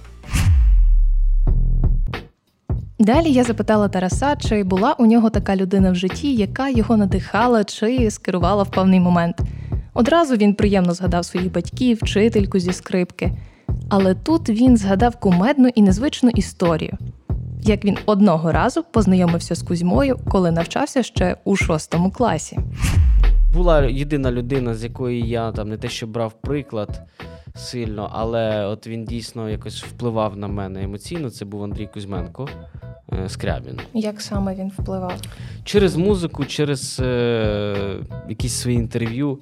Далі 3.01 3.33
я 3.33 3.45
запитала 3.45 3.89
Тараса, 3.89 4.37
чи 4.37 4.65
була 4.65 4.93
у 4.99 5.07
нього 5.07 5.31
така 5.31 5.57
людина 5.57 5.91
в 5.91 5.95
житті, 5.95 6.35
яка 6.35 6.69
його 6.69 6.97
надихала 6.97 7.65
чи 7.65 8.11
скерувала 8.11 8.63
в 8.63 8.71
певний 8.71 9.01
момент. 9.01 9.41
Одразу 9.95 10.37
він 10.37 10.55
приємно 10.55 10.95
згадав 10.95 11.25
своїх 11.25 11.53
батьків, 11.53 11.99
вчительку 12.03 12.59
зі 12.59 12.73
скрипки. 12.73 13.33
Але 13.89 14.15
тут 14.15 14.49
він 14.49 14.77
згадав 14.77 15.17
кумедну 15.17 15.69
і 15.69 15.83
незвичну 15.83 16.31
історію, 16.31 16.93
як 17.63 17.85
він 17.85 17.99
одного 18.07 18.53
разу 18.53 18.85
познайомився 18.93 19.55
з 19.55 19.63
Кузьмою, 19.63 20.19
коли 20.29 20.51
навчався 20.51 21.03
ще 21.03 21.37
у 21.45 21.57
шостому 21.57 22.11
класі. 22.11 22.59
Була 23.55 23.83
єдина 23.83 24.33
людина, 24.33 24.75
з 24.75 24.85
якої 24.85 25.29
я 25.29 25.53
там 25.53 25.69
не 25.69 25.77
те, 25.77 25.89
що 25.89 26.07
брав 26.07 26.33
приклад 26.33 27.03
сильно, 27.57 28.11
але 28.13 28.67
от 28.67 28.87
він 28.87 29.05
дійсно 29.05 29.51
якось 29.51 29.85
впливав 29.85 30.37
на 30.37 30.49
мене 30.49 30.83
емоційно. 30.83 31.31
Це 31.31 31.45
був 31.45 31.65
Андрій 31.65 31.87
Кузьменко. 31.87 32.49
Е, 33.13 33.29
Скрябін. 33.29 33.81
Як 33.95 34.21
саме 34.21 34.55
він 34.55 34.73
впливав? 34.79 35.21
Через 35.65 35.97
музику, 35.97 36.45
через 36.45 37.01
е, 37.01 37.97
якісь 38.29 38.55
свої 38.55 38.77
інтерв'ю. 38.77 39.39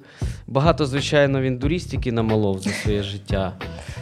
Багато, 0.47 0.85
звичайно, 0.85 1.41
він 1.41 1.57
дурістики 1.57 2.11
намалов 2.11 2.59
за 2.59 2.69
своє 2.69 3.03
життя, 3.03 3.53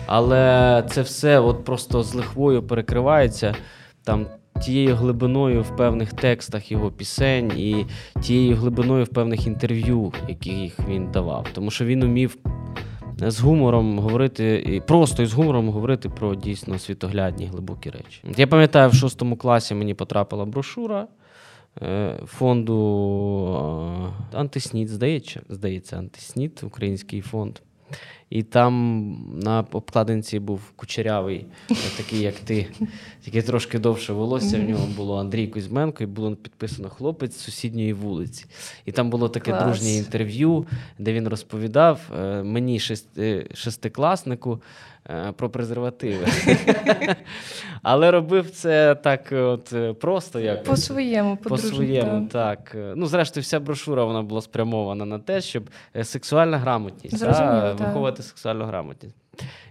але 0.06 0.84
це 0.90 1.02
все 1.02 1.40
от 1.40 1.66
просто 1.66 2.04
з 2.04 2.14
лихвою 2.14 2.64
перекривається 2.64 3.56
там 4.04 4.28
тією 4.62 4.96
глибиною 4.96 5.62
в 5.62 5.76
певних 5.76 6.14
текстах 6.14 6.72
його 6.72 6.92
пісень 6.92 7.52
і 7.58 7.86
тією 8.22 8.56
глибиною 8.56 9.04
в 9.04 9.08
певних 9.08 9.48
інтерв'ю, 9.48 10.14
яких 10.30 10.80
він 10.90 11.12
давав. 11.12 11.48
Тому 11.54 11.72
що 11.72 11.86
він 11.86 12.04
умів 12.04 12.38
з 13.20 13.40
гумором 13.40 14.00
говорити, 14.00 14.64
і 14.66 14.80
просто 14.80 15.24
із 15.24 15.34
гумором 15.34 15.70
говорити 15.70 16.10
про 16.10 16.36
дійсно 16.36 16.80
світоглядні 16.80 17.46
глибокі 17.46 17.90
речі. 17.90 18.22
Я 18.38 18.48
пам'ятаю, 18.48 18.90
в 18.90 18.94
шостому 18.94 19.38
класі 19.38 19.76
мені 19.76 19.94
потрапила 19.94 20.46
брошура 20.46 21.08
е, 21.82 22.20
фонду 22.26 22.78
е, 24.34 24.38
Антисніт, 24.38 24.90
здається, 24.90 25.42
здається, 25.50 25.98
Антисніт, 25.98 26.64
український 26.64 27.22
фонд. 27.22 27.60
І 28.30 28.44
там 28.44 29.14
на 29.44 29.66
обкладинці 29.72 30.40
був 30.40 30.62
кучерявий, 30.76 31.46
такий, 31.98 32.20
як 32.22 32.36
ти, 32.36 32.68
тільки 33.22 33.42
трошки 33.42 33.80
довше 33.80 34.14
волосся. 34.14 34.58
В 34.60 34.70
нього 34.70 34.88
було 34.96 35.20
Андрій 35.20 35.48
Кузьменко, 35.48 36.04
і 36.04 36.06
було 36.06 36.36
підписано 36.36 36.90
хлопець 36.90 37.36
з 37.36 37.40
сусідньої 37.40 37.94
вулиці. 37.94 38.46
І 38.86 38.92
там 38.92 39.10
було 39.10 39.30
таке 39.30 39.52
Клас. 39.52 39.64
дружнє 39.64 39.94
інтерв'ю, 39.94 40.66
де 41.00 41.14
він 41.14 41.28
розповідав 41.28 42.02
е, 42.20 42.44
мені, 42.44 42.80
е, 43.18 43.46
шестикласнику, 43.54 44.62
Е, 45.10 45.32
про 45.32 45.50
презервативи. 45.50 46.26
Але 47.82 48.12
робив 48.12 48.52
це 48.52 48.96
так 48.96 49.32
от 49.32 49.74
просто 50.00 50.40
як 50.40 50.64
по-своєму, 50.64 51.38
по-своєму, 51.38 52.28
так. 52.28 52.76
Ну, 52.96 53.06
зрештою, 53.06 53.42
вся 53.42 53.60
брошура 53.60 54.04
вона 54.04 54.22
була 54.22 54.42
спрямована 54.42 55.06
на 55.06 55.20
те, 55.20 55.42
щоб 55.42 55.70
сексуальна 56.04 56.58
грамотність 56.58 57.20
та, 57.20 57.76
виховувати 58.18 58.24
сексуальну 58.24 58.66
грамотність. 58.66 59.16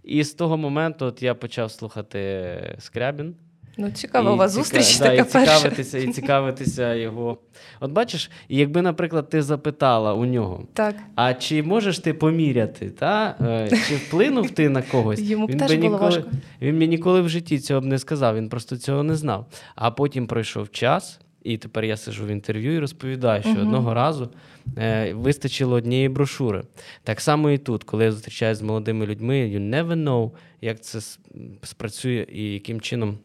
І 0.05 0.25
з 0.25 0.35
того 0.35 0.57
моменту 0.57 1.07
от 1.07 1.23
я 1.23 1.35
почав 1.35 1.71
слухати 1.71 2.77
Скрябін. 2.79 3.35
Ну, 3.79 3.91
цікава 3.91 4.33
у 4.33 4.37
вас 4.37 4.53
зустріч. 4.53 4.99
Да, 4.99 5.05
така 5.05 5.23
і 5.23 5.25
цікавитися, 5.25 5.99
і 5.99 6.13
цікавитися 6.13 6.95
його. 6.95 7.39
От 7.81 7.91
бачиш, 7.91 8.31
якби, 8.49 8.83
наприклад, 8.83 9.29
ти 9.29 9.43
запитала 9.43 10.15
у 10.15 10.25
нього, 10.25 10.65
так. 10.73 10.97
а 11.15 11.35
чи 11.35 11.63
можеш 11.63 11.99
ти 11.99 12.15
поміряти, 12.15 12.91
та? 12.91 13.37
Е, 13.41 13.69
чи 13.89 13.97
вплинув 13.97 14.51
ти 14.51 14.69
на 14.69 14.83
когось? 14.83 15.21
Йому 15.21 15.47
він 15.47 15.59
теж 15.59 15.71
би 15.71 15.77
ніколи, 15.77 15.99
важко. 15.99 16.31
Він 16.63 16.79
мені 16.79 16.89
ніколи 16.89 17.21
в 17.21 17.29
житті 17.29 17.59
цього 17.59 17.81
б 17.81 17.85
не 17.85 17.99
сказав, 17.99 18.37
він 18.37 18.49
просто 18.49 18.77
цього 18.77 19.03
не 19.03 19.17
знав. 19.17 19.47
А 19.75 19.91
потім 19.91 20.27
пройшов 20.27 20.71
час, 20.71 21.21
і 21.47 21.57
тепер 21.57 21.85
я 21.85 21.97
сижу 21.97 22.25
в 22.25 22.29
інтерв'ю 22.29 22.75
і 22.75 22.79
розповідаю, 22.79 23.43
що 23.43 23.51
угу. 23.51 23.61
одного 23.61 23.95
разу 23.95 24.29
е, 24.79 25.13
вистачило 25.15 25.77
однієї 25.77 26.09
брошури. 26.09 26.63
Так 27.05 27.21
само 27.21 27.51
і 27.51 27.59
тут, 27.59 27.85
коли 27.85 28.05
я 28.05 28.13
зустрічаюся 28.13 28.59
з 28.59 28.63
молодими 28.63 29.07
людьми, 29.07 29.35
you 29.35 29.71
never 29.71 30.05
know, 30.05 30.31
як 30.61 30.81
це 30.81 31.01
спрацює 31.63 32.27
і 32.33 32.53
яким 32.53 32.81
чином 32.81 33.19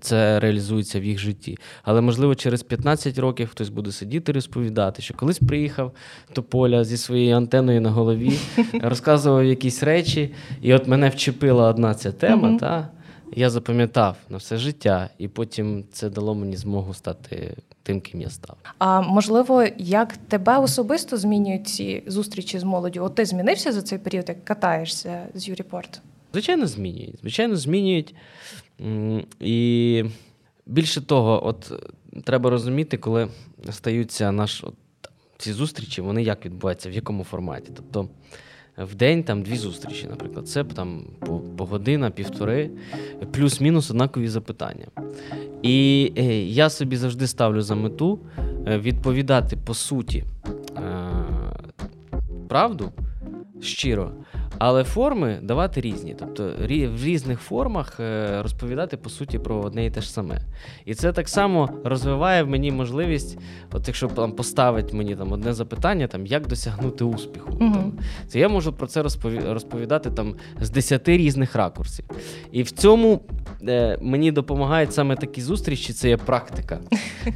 це 0.00 0.40
реалізується 0.40 1.00
в 1.00 1.04
їх 1.04 1.18
житті. 1.18 1.58
Але, 1.82 2.00
можливо, 2.00 2.34
через 2.34 2.62
15 2.62 3.18
років 3.18 3.48
хтось 3.48 3.68
буде 3.68 3.92
сидіти 3.92 4.32
і 4.32 4.34
розповідати, 4.34 5.02
що 5.02 5.14
колись 5.14 5.38
приїхав 5.38 5.92
до 6.34 6.42
поля 6.42 6.84
зі 6.84 6.96
своєю 6.96 7.36
антеною 7.36 7.80
на 7.80 7.90
голові, 7.90 8.32
розказував 8.82 9.44
якісь 9.44 9.82
речі, 9.82 10.34
і 10.62 10.74
от 10.74 10.88
мене 10.88 11.08
вчепила 11.08 11.68
одна 11.68 11.94
ця 11.94 12.12
тема. 12.12 12.58
Та 12.58 12.88
я 13.36 13.50
запам'ятав 13.50 14.16
на 14.28 14.36
все 14.36 14.56
життя, 14.56 15.10
і 15.18 15.28
потім 15.28 15.84
це 15.92 16.10
дало 16.10 16.34
мені 16.34 16.56
змогу 16.56 16.94
стати 16.94 17.56
тим, 17.82 18.00
ким 18.00 18.20
я 18.20 18.30
став. 18.30 18.56
А 18.78 19.00
можливо, 19.00 19.64
як 19.78 20.16
тебе 20.16 20.58
особисто 20.58 21.16
змінюють 21.16 21.68
ці 21.68 22.02
зустрічі 22.06 22.58
з 22.58 22.64
молоддю? 22.64 23.04
От 23.04 23.14
ти 23.14 23.24
змінився 23.24 23.72
за 23.72 23.82
цей 23.82 23.98
період, 23.98 24.28
як 24.28 24.44
катаєшся 24.44 25.26
з 25.34 25.48
Юріпорт? 25.48 26.00
Звичайно, 26.32 26.66
змінюють. 26.66 27.18
Звичайно, 27.20 27.56
змінюють. 27.56 28.14
І 29.40 30.04
більше 30.66 31.00
того, 31.00 31.46
от 31.46 31.72
треба 32.24 32.50
розуміти, 32.50 32.96
коли 32.96 33.28
стаються 33.70 34.32
наш 34.32 34.64
от, 34.64 34.74
ці 35.38 35.52
зустрічі, 35.52 36.02
вони 36.02 36.22
як 36.22 36.44
відбуваються, 36.44 36.90
в 36.90 36.92
якому 36.92 37.24
форматі. 37.24 37.70
Тобто 37.76 38.08
в 38.78 38.94
день 38.94 39.24
там 39.24 39.42
дві 39.42 39.56
зустрічі, 39.56 40.06
наприклад. 40.10 40.48
Це 40.48 40.64
там 40.64 41.04
по, 41.18 41.38
по 41.38 41.64
година, 41.64 42.10
півтори, 42.10 42.70
плюс-мінус 43.32 43.90
однакові 43.90 44.28
запитання. 44.28 44.86
І 45.62 46.12
е, 46.18 46.22
я 46.42 46.70
собі 46.70 46.96
завжди 46.96 47.26
ставлю 47.26 47.62
за 47.62 47.74
мету 47.74 48.18
е, 48.66 48.78
відповідати 48.78 49.56
по 49.56 49.74
суті 49.74 50.24
е, 50.76 51.10
правду 52.48 52.92
щиро. 53.60 54.12
Але 54.58 54.84
форми 54.84 55.38
давати 55.42 55.80
різні. 55.80 56.16
Тобто 56.18 56.50
в 56.68 57.04
різних 57.04 57.40
формах 57.40 58.00
е, 58.00 58.42
розповідати 58.42 58.96
по 58.96 59.10
суті 59.10 59.38
про 59.38 59.56
одне 59.56 59.86
і 59.86 59.90
те 59.90 60.00
ж 60.00 60.10
саме. 60.10 60.40
І 60.84 60.94
це 60.94 61.12
так 61.12 61.28
само 61.28 61.68
розвиває 61.84 62.42
в 62.42 62.48
мені 62.48 62.72
можливість, 62.72 63.38
от 63.72 63.88
якщо 63.88 64.08
там 64.08 64.32
поставить 64.32 64.92
мені 64.92 65.16
там 65.16 65.32
одне 65.32 65.52
запитання, 65.52 66.06
там 66.06 66.26
як 66.26 66.46
досягнути 66.46 67.04
успіху. 67.04 67.50
Угу. 67.60 67.74
Там, 67.74 67.92
це 68.28 68.38
я 68.38 68.48
можу 68.48 68.72
про 68.72 68.86
це 68.86 69.02
розповідати 69.48 70.10
там 70.10 70.34
з 70.60 70.70
десяти 70.70 71.16
різних 71.16 71.54
ракурсів. 71.54 72.04
І 72.52 72.62
в 72.62 72.70
цьому 72.70 73.20
е, 73.68 73.98
мені 74.02 74.32
допомагають 74.32 74.94
саме 74.94 75.16
такі 75.16 75.40
зустрічі, 75.40 75.92
це 75.92 76.08
є 76.08 76.16
практика. 76.16 76.78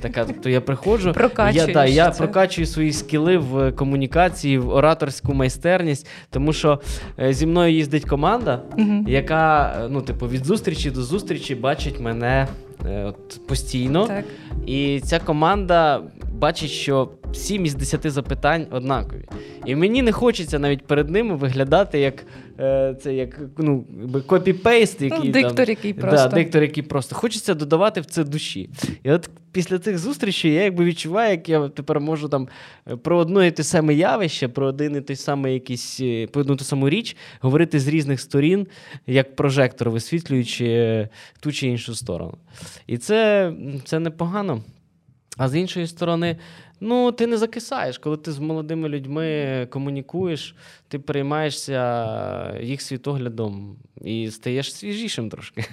Така, 0.00 0.24
тобто 0.24 0.48
я 0.48 0.60
приходжу, 0.60 1.14
я 1.52 1.66
да, 1.66 1.86
я 1.86 2.10
прокачую 2.10 2.66
свої 2.66 2.92
скіли 2.92 3.38
в 3.38 3.72
комунікації, 3.72 4.58
в 4.58 4.68
ораторську 4.68 5.34
майстерність, 5.34 6.06
тому 6.30 6.52
що. 6.52 6.80
Е, 7.20 7.32
зі 7.32 7.46
мною 7.46 7.72
їздить 7.72 8.04
команда, 8.04 8.62
uh 8.76 9.08
яка 9.08 9.74
ну, 9.90 10.02
типу, 10.02 10.28
від 10.28 10.44
зустрічі 10.44 10.90
до 10.90 11.02
зустрічі 11.02 11.54
бачить 11.54 12.00
мене 12.00 12.48
е, 12.86 13.04
от, 13.04 13.46
постійно. 13.46 14.06
Так. 14.06 14.24
І 14.66 15.00
ця 15.00 15.18
команда 15.18 16.02
бачить, 16.38 16.70
що 16.70 17.10
7 17.32 17.66
із 17.66 17.74
10 17.74 18.10
запитань 18.10 18.66
однакові. 18.70 19.24
І 19.66 19.76
мені 19.76 20.02
не 20.02 20.12
хочеться 20.12 20.58
навіть 20.58 20.86
перед 20.86 21.10
ними 21.10 21.36
виглядати 21.36 21.98
як 21.98 22.24
е, 22.60 22.96
це 23.02 23.14
як 23.14 23.40
ну, 23.58 23.84
copy-paste, 24.26 25.02
який 25.02 25.24
ну, 25.24 25.32
диктор, 25.32 25.54
там, 25.54 25.68
який 25.68 25.92
просто. 25.92 26.28
Да, 26.28 26.34
диктор, 26.34 26.62
який 26.62 26.82
просто. 26.82 27.14
Хочеться 27.14 27.54
додавати 27.54 28.00
в 28.00 28.04
це 28.04 28.24
душі. 28.24 28.70
І 29.02 29.10
от 29.10 29.30
після 29.52 29.78
цих 29.78 29.98
зустрічей 29.98 30.54
я 30.54 30.62
якби 30.62 30.84
відчуваю, 30.84 31.30
як 31.30 31.48
я 31.48 31.68
тепер 31.68 32.00
можу 32.00 32.28
там 32.28 32.48
е, 32.90 32.96
про 32.96 33.18
одне 33.18 33.46
і 33.46 33.50
те 33.50 33.62
саме 33.62 33.94
явище, 33.94 34.48
про 34.48 34.66
один 34.66 34.96
і 34.96 35.00
той 35.00 35.16
самий 35.16 35.54
якийсь, 35.54 36.00
е, 36.00 36.26
про 36.26 36.40
одну 36.40 36.56
ту 36.56 36.64
саму 36.64 36.88
річ 36.88 37.16
говорити 37.40 37.80
з 37.80 37.88
різних 37.88 38.20
сторін, 38.20 38.66
як 39.06 39.36
прожектор, 39.36 39.90
висвітлюючи 39.90 40.66
е, 40.66 41.08
ту 41.40 41.52
чи 41.52 41.66
іншу 41.66 41.94
сторону. 41.94 42.34
І 42.86 42.98
це, 42.98 43.52
це 43.84 43.98
непогано. 43.98 44.62
А 45.38 45.48
з 45.48 45.56
іншої 45.56 45.86
сторони, 45.86 46.36
ну 46.80 47.12
ти 47.12 47.26
не 47.26 47.36
закисаєш, 47.36 47.98
коли 47.98 48.16
ти 48.16 48.32
з 48.32 48.38
молодими 48.38 48.88
людьми 48.88 49.66
комунікуєш, 49.70 50.54
ти 50.88 50.98
переймаєшся 50.98 52.58
їх 52.62 52.82
світоглядом 52.82 53.76
і 54.00 54.30
стаєш 54.30 54.74
свіжішим 54.74 55.30
трошки. 55.30 55.64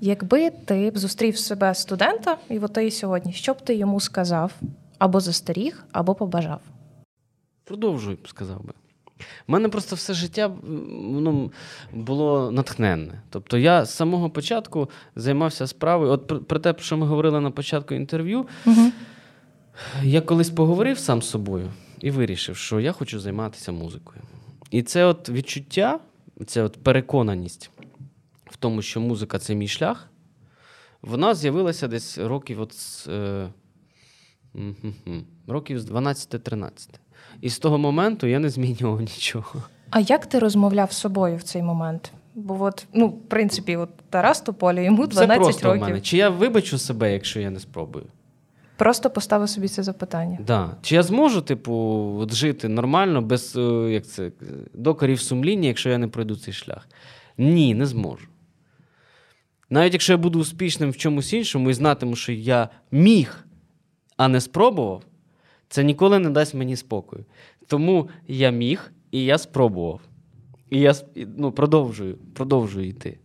Якби 0.00 0.50
ти 0.50 0.90
б 0.90 0.98
зустрів 0.98 1.36
себе 1.36 1.74
студента, 1.74 2.38
і 2.50 2.58
от 2.58 2.78
і 2.78 2.90
сьогодні, 2.90 3.32
що 3.32 3.52
б 3.52 3.60
ти 3.60 3.74
йому 3.74 4.00
сказав 4.00 4.52
або 4.98 5.20
застеріг, 5.20 5.84
або 5.92 6.14
побажав? 6.14 6.60
Продовжуй, 7.64 8.18
сказав 8.24 8.64
би. 8.64 8.72
У 9.48 9.52
мене 9.52 9.68
просто 9.68 9.96
все 9.96 10.14
життя 10.14 10.50
ну, 11.02 11.52
було 11.92 12.50
натхненне. 12.50 13.22
Тобто 13.30 13.58
я 13.58 13.84
з 13.84 13.94
самого 13.94 14.30
початку 14.30 14.90
займався 15.16 15.66
справою. 15.66 16.12
От 16.12 16.26
про, 16.26 16.38
про 16.38 16.58
те, 16.58 16.72
про 16.72 16.82
що 16.82 16.96
ми 16.96 17.06
говорили 17.06 17.40
на 17.40 17.50
початку 17.50 17.94
інтерв'ю, 17.94 18.46
угу. 18.66 18.90
Я 20.02 20.20
колись 20.20 20.50
поговорив 20.50 20.98
сам 20.98 21.22
з 21.22 21.30
собою 21.30 21.70
і 22.00 22.10
вирішив, 22.10 22.56
що 22.56 22.80
я 22.80 22.92
хочу 22.92 23.20
займатися 23.20 23.72
музикою. 23.72 24.22
І 24.70 24.82
це 24.82 25.04
от 25.04 25.28
відчуття, 25.28 25.98
це 26.46 26.62
от 26.62 26.82
переконаність 26.82 27.70
в 28.46 28.56
тому, 28.56 28.82
що 28.82 29.00
музика 29.00 29.38
це 29.38 29.54
мій 29.54 29.68
шлях, 29.68 30.08
вона 31.02 31.34
з'явилася 31.34 31.88
десь 31.88 32.18
років 32.18 32.60
от 32.60 32.72
з, 32.72 33.08
е, 33.08 33.48
років 35.46 35.80
з 35.80 35.90
12-13. 35.90 36.88
І 37.40 37.50
з 37.50 37.58
того 37.58 37.78
моменту 37.78 38.26
я 38.26 38.38
не 38.38 38.50
змінював 38.50 39.00
нічого. 39.00 39.62
А 39.90 40.00
як 40.00 40.26
ти 40.26 40.38
розмовляв 40.38 40.92
з 40.92 40.96
собою 40.96 41.36
в 41.36 41.42
цей 41.42 41.62
момент? 41.62 42.12
Бо 42.34 42.62
от, 42.62 42.86
ну, 42.92 43.08
в 43.08 43.28
принципі, 43.28 43.76
от 43.76 43.90
Тарас 44.10 44.40
Тополі, 44.40 44.84
йому 44.84 45.06
12 45.06 45.18
це 45.18 45.36
просто 45.36 45.68
років. 45.68 45.82
В 45.82 45.88
мене. 45.88 46.00
Чи 46.00 46.16
я 46.16 46.28
вибачу 46.28 46.78
себе, 46.78 47.12
якщо 47.12 47.40
я 47.40 47.50
не 47.50 47.60
спробую? 47.60 48.06
Просто 48.76 49.10
поставив 49.10 49.48
собі 49.48 49.68
це 49.68 49.82
запитання. 49.82 50.38
Да. 50.46 50.76
Чи 50.82 50.94
я 50.94 51.02
зможу, 51.02 51.40
типу, 51.40 51.74
от 52.20 52.34
жити 52.34 52.68
нормально, 52.68 53.22
без 53.22 53.56
е, 53.56 53.60
як 53.90 54.06
це, 54.06 54.32
докорів 54.74 55.20
сумління, 55.20 55.68
якщо 55.68 55.90
я 55.90 55.98
не 55.98 56.08
пройду 56.08 56.36
цей 56.36 56.54
шлях? 56.54 56.88
Ні, 57.38 57.74
не 57.74 57.86
зможу. 57.86 58.26
Навіть 59.70 59.92
якщо 59.92 60.12
я 60.12 60.16
буду 60.16 60.38
успішним 60.38 60.90
в 60.90 60.96
чомусь 60.96 61.32
іншому 61.32 61.70
і 61.70 61.74
знатиму, 61.74 62.16
що 62.16 62.32
я 62.32 62.68
міг, 62.90 63.46
а 64.16 64.28
не 64.28 64.40
спробував, 64.40 65.02
це 65.68 65.84
ніколи 65.84 66.18
не 66.18 66.30
дасть 66.30 66.54
мені 66.54 66.76
спокою. 66.76 67.24
Тому 67.66 68.08
я 68.28 68.50
міг 68.50 68.92
і 69.10 69.24
я 69.24 69.38
спробував. 69.38 70.00
І 70.70 70.80
я 70.80 70.94
ну, 71.36 71.52
продовжую, 71.52 72.18
продовжую 72.34 72.88
йти. 72.88 73.18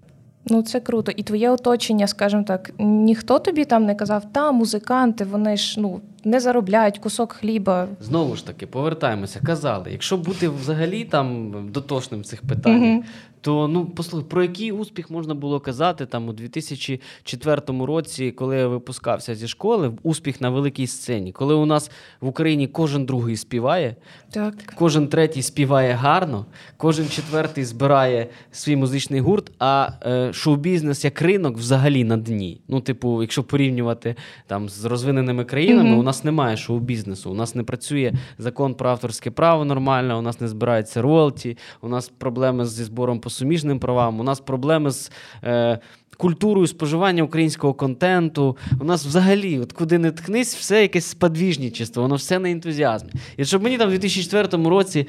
Ну, 0.46 0.62
це 0.62 0.80
круто. 0.80 1.12
І 1.12 1.24
твоє 1.24 1.50
оточення, 1.50 2.08
скажімо 2.08 2.44
так, 2.44 2.72
ніхто 2.80 3.40
тобі 3.40 3.66
там 3.66 3.86
не 3.86 3.96
казав, 3.96 4.24
та 4.32 4.52
музиканти, 4.52 5.24
вони 5.24 5.58
ж 5.58 5.80
ну 5.80 6.02
не 6.26 6.40
заробляють 6.40 6.98
кусок 6.98 7.34
хліба. 7.34 7.88
Знову 8.02 8.36
ж 8.36 8.46
таки, 8.46 8.68
повертаємося. 8.68 9.40
Казали, 9.46 9.92
якщо 9.92 10.18
бути 10.18 10.50
взагалі 10.50 11.04
там 11.04 11.52
дотошним 11.72 12.22
в 12.22 12.26
цих 12.26 12.42
питаннях, 12.42 13.04
mm-hmm. 13.04 13.10
то 13.42 13.68
ну 13.68 13.86
послухай, 13.86 14.30
про 14.30 14.42
який 14.42 14.72
успіх 14.72 15.10
можна 15.10 15.34
було 15.34 15.60
казати 15.60 16.06
там 16.06 16.30
у 16.30 16.34
2004 16.34 17.62
році, 17.68 18.32
коли 18.32 18.58
я 18.58 18.68
випускався 18.68 19.36
зі 19.36 19.48
школи, 19.48 19.92
успіх 20.04 20.42
на 20.42 20.50
великій 20.50 20.88
сцені, 20.88 21.32
коли 21.32 21.54
у 21.54 21.66
нас 21.66 21.92
в 22.22 22.28
Україні 22.28 22.68
кожен 22.68 23.06
другий 23.06 23.38
співає, 23.38 23.96
так. 24.32 24.54
кожен 24.76 25.08
третій 25.08 25.42
співає 25.42 25.94
гарно, 25.94 26.46
кожен 26.78 27.10
четвертий 27.10 27.64
збирає 27.64 28.28
свій 28.52 28.76
музичний 28.76 29.20
гурт, 29.20 29.52
а 29.60 29.90
е, 30.06 30.34
шоу-бізнес 30.34 31.06
як 31.06 31.22
ринок 31.22 31.58
взагалі 31.58 32.04
на 32.04 32.18
дні. 32.18 32.62
Ну, 32.68 32.82
типу, 32.82 33.22
якщо 33.22 33.44
порівнювати 33.44 34.16
там 34.48 34.70
з 34.70 34.86
розвиненими 34.86 35.46
країнами, 35.46 35.90
mm-hmm 35.90 36.09
нас 36.10 36.24
немає 36.24 36.58
шоу-бізнесу, 36.58 37.32
у 37.32 37.34
нас 37.34 37.56
не 37.56 37.64
працює 37.64 38.14
закон 38.38 38.74
про 38.74 38.90
авторське 38.90 39.32
право 39.32 39.66
нормально, 39.66 40.20
у 40.20 40.22
нас 40.22 40.42
не 40.42 40.48
збирається 40.48 41.02
роялті, 41.02 41.58
у 41.82 41.88
нас 41.88 42.10
проблеми 42.10 42.66
зі 42.66 42.84
збором 42.84 43.20
по 43.20 43.30
суміжним 43.30 43.80
правам, 43.80 44.20
у 44.20 44.24
нас 44.24 44.40
проблеми 44.40 44.92
з. 44.92 45.12
Е, 45.44 45.80
Культурою 46.18 46.68
споживання 46.68 47.24
українського 47.24 47.74
контенту. 47.74 48.58
У 48.80 48.84
нас 48.84 49.06
взагалі, 49.06 49.60
от 49.60 49.74
куди 49.74 49.98
не 49.98 50.12
ткнись, 50.12 50.56
все 50.56 50.82
якесь 50.82 51.06
сподвіжничество, 51.06 52.04
воно 52.04 52.16
все 52.16 52.40
на 52.40 52.52
ентузіазмі. 52.52 53.10
І 53.38 53.46
щоб 53.46 53.64
мені 53.64 53.78
там 53.78 53.88
в 53.88 53.92
2004 53.92 54.70
році, 54.70 55.08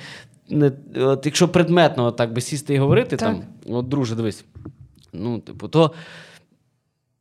не, 0.49 0.73
от 0.97 1.27
якщо 1.27 1.49
предметно 1.49 2.05
от 2.05 2.17
так 2.17 2.33
би 2.33 2.41
сісти 2.41 2.75
і 2.75 2.79
говорити, 2.79 3.17
так. 3.17 3.29
там, 3.29 3.43
от, 3.77 3.89
друже, 3.89 4.15
дивись, 4.15 4.45
ну, 5.13 5.39
типу, 5.39 5.69
то 5.69 5.93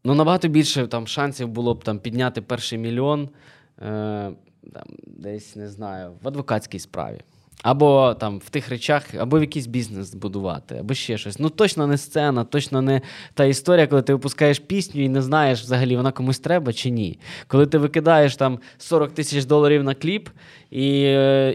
ну, 0.04 0.16
набагато 0.16 0.48
більше 0.48 0.88
там 0.88 1.08
шансів 1.08 1.48
було 1.48 1.74
б 1.74 1.84
там 1.84 2.00
підняти 2.00 2.42
перший 2.42 2.80
мільйон. 2.80 3.30
Е, 3.82 4.32
там, 4.74 4.84
десь 5.08 5.56
не 5.56 5.68
знаю, 5.68 6.14
в 6.22 6.28
адвокатській 6.28 6.80
справі. 6.80 7.22
Або 7.64 8.16
там 8.20 8.40
в 8.40 8.50
тих 8.50 8.70
речах, 8.70 9.04
або 9.20 9.38
в 9.38 9.42
якийсь 9.42 9.68
бізнес 9.68 10.12
збудувати, 10.12 10.76
або 10.76 10.94
ще 10.94 11.18
щось. 11.18 11.40
Ну 11.40 11.50
точно 11.50 11.88
не 11.88 11.98
сцена, 11.98 12.44
точно 12.44 12.82
не 12.82 13.02
та 13.34 13.46
історія, 13.46 13.88
коли 13.88 14.02
ти 14.02 14.14
випускаєш 14.14 14.60
пісню 14.60 15.04
і 15.04 15.10
не 15.10 15.22
знаєш 15.22 15.62
взагалі, 15.62 15.96
вона 15.96 16.12
комусь 16.12 16.40
треба 16.40 16.74
чи 16.74 16.90
ні. 16.90 17.20
Коли 17.48 17.66
ти 17.66 17.78
викидаєш 17.78 18.36
там 18.36 18.60
40 18.78 19.12
тисяч 19.12 19.46
доларів 19.46 19.84
на 19.84 19.94
кліп 19.94 20.30
і 20.72 21.02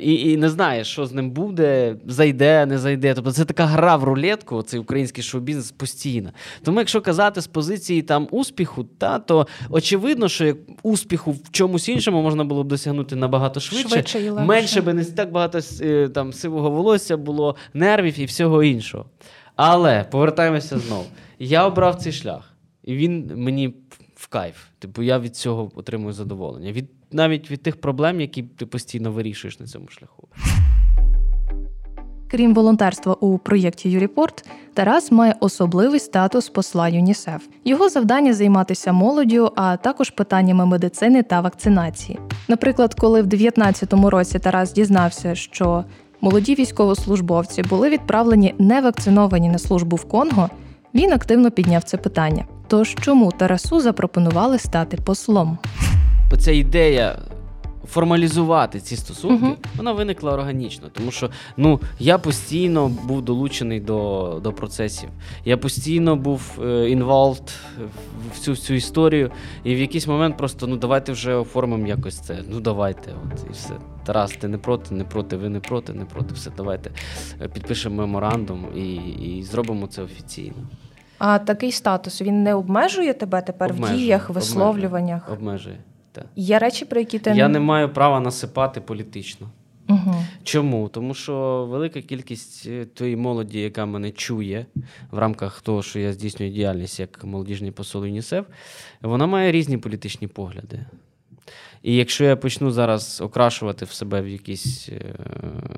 і, 0.03 0.31
і 0.31 0.37
не 0.37 0.51
знаєш, 0.51 0.87
що 0.87 1.07
з 1.07 1.13
ним 1.13 1.31
буде, 1.31 1.97
зайде, 2.07 2.67
не 2.67 2.79
зайде. 2.79 3.15
Тобто 3.15 3.33
це 3.33 3.45
така 3.45 3.67
гра 3.67 3.97
в 3.97 4.05
рулетку, 4.05 4.63
цей 4.63 4.81
український 4.81 5.25
шоу-бізнес 5.25 5.73
постійно. 5.73 6.31
Тому, 6.63 6.79
якщо 6.79 7.01
казати 7.01 7.41
з 7.41 7.47
позиції 7.47 8.03
там 8.03 8.29
успіху, 8.31 8.85
та 8.99 9.19
то 9.19 9.47
очевидно, 9.71 10.29
що 10.29 10.57
успіху 10.83 11.33
в 11.33 11.51
чомусь 11.51 11.89
іншому 11.89 12.23
можна 12.23 12.45
було 12.45 12.65
б 12.65 12.69
досягнути 12.69 13.17
набагато 13.17 13.61
швидше, 13.61 13.89
швидше 13.89 14.25
і 14.25 14.31
менше 14.31 14.81
би 14.81 14.95
не 14.95 15.05
так 15.05 15.33
багато 15.33 15.61
там 16.15 16.33
сивого 16.33 16.71
волосся 16.71 17.17
було, 17.17 17.57
нервів 17.75 18.21
і 18.21 18.25
всього 18.25 18.63
іншого. 18.63 19.07
Але 19.57 20.05
повертаємося 20.05 20.79
знову. 20.79 21.05
Я 21.39 21.67
обрав 21.67 21.95
цей 21.95 22.13
шлях, 22.13 22.55
і 22.85 22.97
він 22.97 23.33
мені 23.35 23.75
в 24.15 24.29
кайф. 24.29 24.57
Типу, 24.79 25.03
я 25.03 25.19
від 25.19 25.37
цього 25.37 25.71
отримую 25.75 26.13
задоволення. 26.13 26.73
Від 26.73 26.91
навіть 27.13 27.51
від 27.51 27.63
тих 27.63 27.81
проблем, 27.81 28.21
які 28.21 28.43
ти 28.43 28.67
постійно 28.67 29.13
вирішуєш 29.13 29.61
на 29.61 29.67
цьому 29.67 29.89
шляху. 29.89 30.29
Крім 32.35 32.55
волонтерства 32.55 33.17
у 33.21 33.39
проєкті 33.39 33.91
Юріпорт, 33.91 34.45
Тарас 34.75 35.13
має 35.13 35.35
особливий 35.41 36.01
статус 36.01 36.49
посла 36.49 36.89
ЮНІСЕФ. 36.89 37.43
Його 37.65 37.89
завдання 37.89 38.35
займатися 38.35 38.93
молоддю, 38.93 39.53
а 39.57 39.77
також 39.77 40.11
питаннями 40.11 40.67
медицини 40.67 41.23
та 41.23 41.41
вакцинації. 41.41 42.19
Наприклад, 42.49 42.95
коли 42.95 43.23
в 43.23 43.27
2019 43.27 43.93
році 43.93 44.39
Тарас 44.39 44.73
дізнався, 44.73 45.35
що 45.35 45.85
молоді 46.21 46.55
військовослужбовці 46.55 47.63
були 47.63 47.91
відправлені 47.91 48.55
невакциновані 48.59 49.49
на 49.49 49.59
службу 49.59 49.97
в 49.97 50.05
Конго, 50.05 50.51
він 50.95 51.13
активно 51.13 51.51
підняв 51.51 51.83
це 51.83 51.97
питання. 51.97 52.45
Тож 52.69 52.95
чому 53.01 53.33
Тарасу 53.33 53.81
запропонували 53.81 54.59
стати 54.59 54.97
послом? 54.97 55.59
Оця 56.33 56.53
ідея 56.53 57.19
формалізувати 57.89 58.81
ці 58.81 58.97
стосунки, 58.97 59.45
Мгм. 59.45 59.57
вона 59.77 59.93
виникла 59.93 60.33
органічно, 60.33 60.89
тому 60.93 61.11
що 61.11 61.31
ну 61.57 61.81
я 61.99 62.19
постійно 62.19 62.89
був 62.89 63.23
долучений 63.23 63.81
до, 63.81 64.41
до 64.43 64.53
процесів. 64.53 65.09
Я 65.45 65.57
постійно 65.57 66.17
був 66.17 66.59
е, 66.59 66.65
involved 66.65 67.51
в 68.35 68.39
цю 68.39 68.51
всю 68.51 68.77
історію, 68.77 69.31
і 69.65 69.75
в 69.75 69.79
якийсь 69.79 70.07
момент 70.07 70.37
просто 70.37 70.67
ну 70.67 70.77
давайте 70.77 71.13
вже 71.13 71.35
оформимо 71.35 71.87
якось 71.87 72.19
це. 72.19 72.39
Ну 72.49 72.61
давайте, 72.61 73.13
от 73.33 73.45
і 73.49 73.53
все. 73.53 73.75
Тарас, 74.05 74.33
ти 74.33 74.49
не 74.49 74.59
проти, 74.59 74.95
не 74.95 75.05
проти, 75.05 75.37
ви 75.37 75.49
не 75.49 75.61
проти, 75.61 75.93
не 75.93 76.05
проти. 76.05 76.35
Все, 76.35 76.51
давайте 76.57 76.91
е, 77.43 77.49
підпишемо 77.49 77.97
меморандум 77.97 78.67
і, 78.77 78.95
і 78.97 79.43
зробимо 79.43 79.87
це 79.87 80.03
офіційно. 80.03 80.55
А 81.19 81.39
такий 81.39 81.73
статус 81.73 82.23
він 82.23 82.43
не 82.43 82.55
обмежує 82.55 83.15
тебе 83.15 83.43
тепер 83.43 83.71
Обмежує, 83.71 83.99
в 83.99 84.01
діях, 84.01 84.31
обмежує, 84.31 84.55
висловлюваннях. 84.55 85.33
Обмежує. 85.33 85.79
Так. 86.15 86.27
Є 86.37 86.59
речі, 86.59 86.85
про 86.85 87.01
які 87.01 87.19
ти 87.19 87.31
Я 87.31 87.49
не 87.49 87.61
маю 87.61 87.89
права 87.89 88.21
насипати 88.21 88.81
політично. 88.81 89.51
Угу. 89.89 90.15
Чому? 90.43 90.89
Тому 90.89 91.15
що 91.15 91.67
велика 91.71 92.01
кількість 92.01 92.67
е, 92.67 92.85
тої 92.85 93.17
молоді, 93.17 93.61
яка 93.61 93.87
мене 93.87 94.11
чує 94.11 94.67
в 95.11 95.19
рамках 95.19 95.61
того, 95.61 95.83
що 95.83 95.99
я 95.99 96.13
здійснюю 96.13 96.53
діяльність 96.53 97.01
як 97.01 97.25
молодіжний 97.25 97.71
посол 97.71 98.07
ЮНІСЕФ, 98.07 98.47
вона 99.03 99.27
має 99.27 99.53
різні 99.53 99.79
політичні 99.79 100.27
погляди. 100.29 100.87
І 101.83 101.97
якщо 101.97 102.25
я 102.25 102.37
почну 102.37 102.71
зараз 102.71 103.21
окрашувати 103.21 103.85
в 103.85 103.91
себе 103.91 104.23
в 104.23 104.29
якісь, 104.29 104.89
е, 104.89 105.01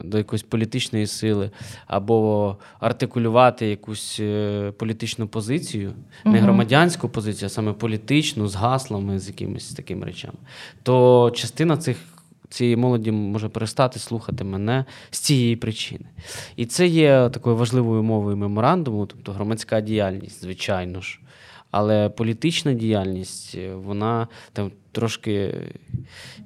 до 0.04 0.18
якоїсь 0.18 0.42
політичної 0.42 1.06
сили 1.06 1.50
або 1.86 2.56
артикулювати 2.80 3.66
якусь 3.66 4.20
е, 4.20 4.72
політичну 4.78 5.28
позицію, 5.28 5.92
не 6.24 6.38
громадянську 6.38 7.08
позицію, 7.08 7.46
а 7.46 7.50
саме 7.50 7.72
політичну, 7.72 8.48
з 8.48 8.54
гаслами, 8.54 9.18
з 9.18 9.28
якимись 9.28 9.72
такими 9.72 10.06
речами, 10.06 10.38
то 10.82 11.30
частина 11.34 11.76
цих 11.76 11.96
цієї 12.48 12.76
молоді 12.76 13.10
може 13.10 13.48
перестати 13.48 13.98
слухати 13.98 14.44
мене 14.44 14.84
з 15.10 15.18
цієї 15.18 15.56
причини. 15.56 16.06
І 16.56 16.66
це 16.66 16.86
є 16.86 17.28
такою 17.32 17.56
важливою 17.56 18.02
мовою 18.02 18.36
меморандуму, 18.36 19.06
тобто 19.06 19.32
громадська 19.32 19.80
діяльність, 19.80 20.42
звичайно 20.42 21.00
ж. 21.00 21.20
Але 21.76 22.08
політична 22.08 22.72
діяльність, 22.72 23.54
е, 23.54 23.74
вона 23.74 24.28
там 24.52 24.70
трошки, 24.92 25.54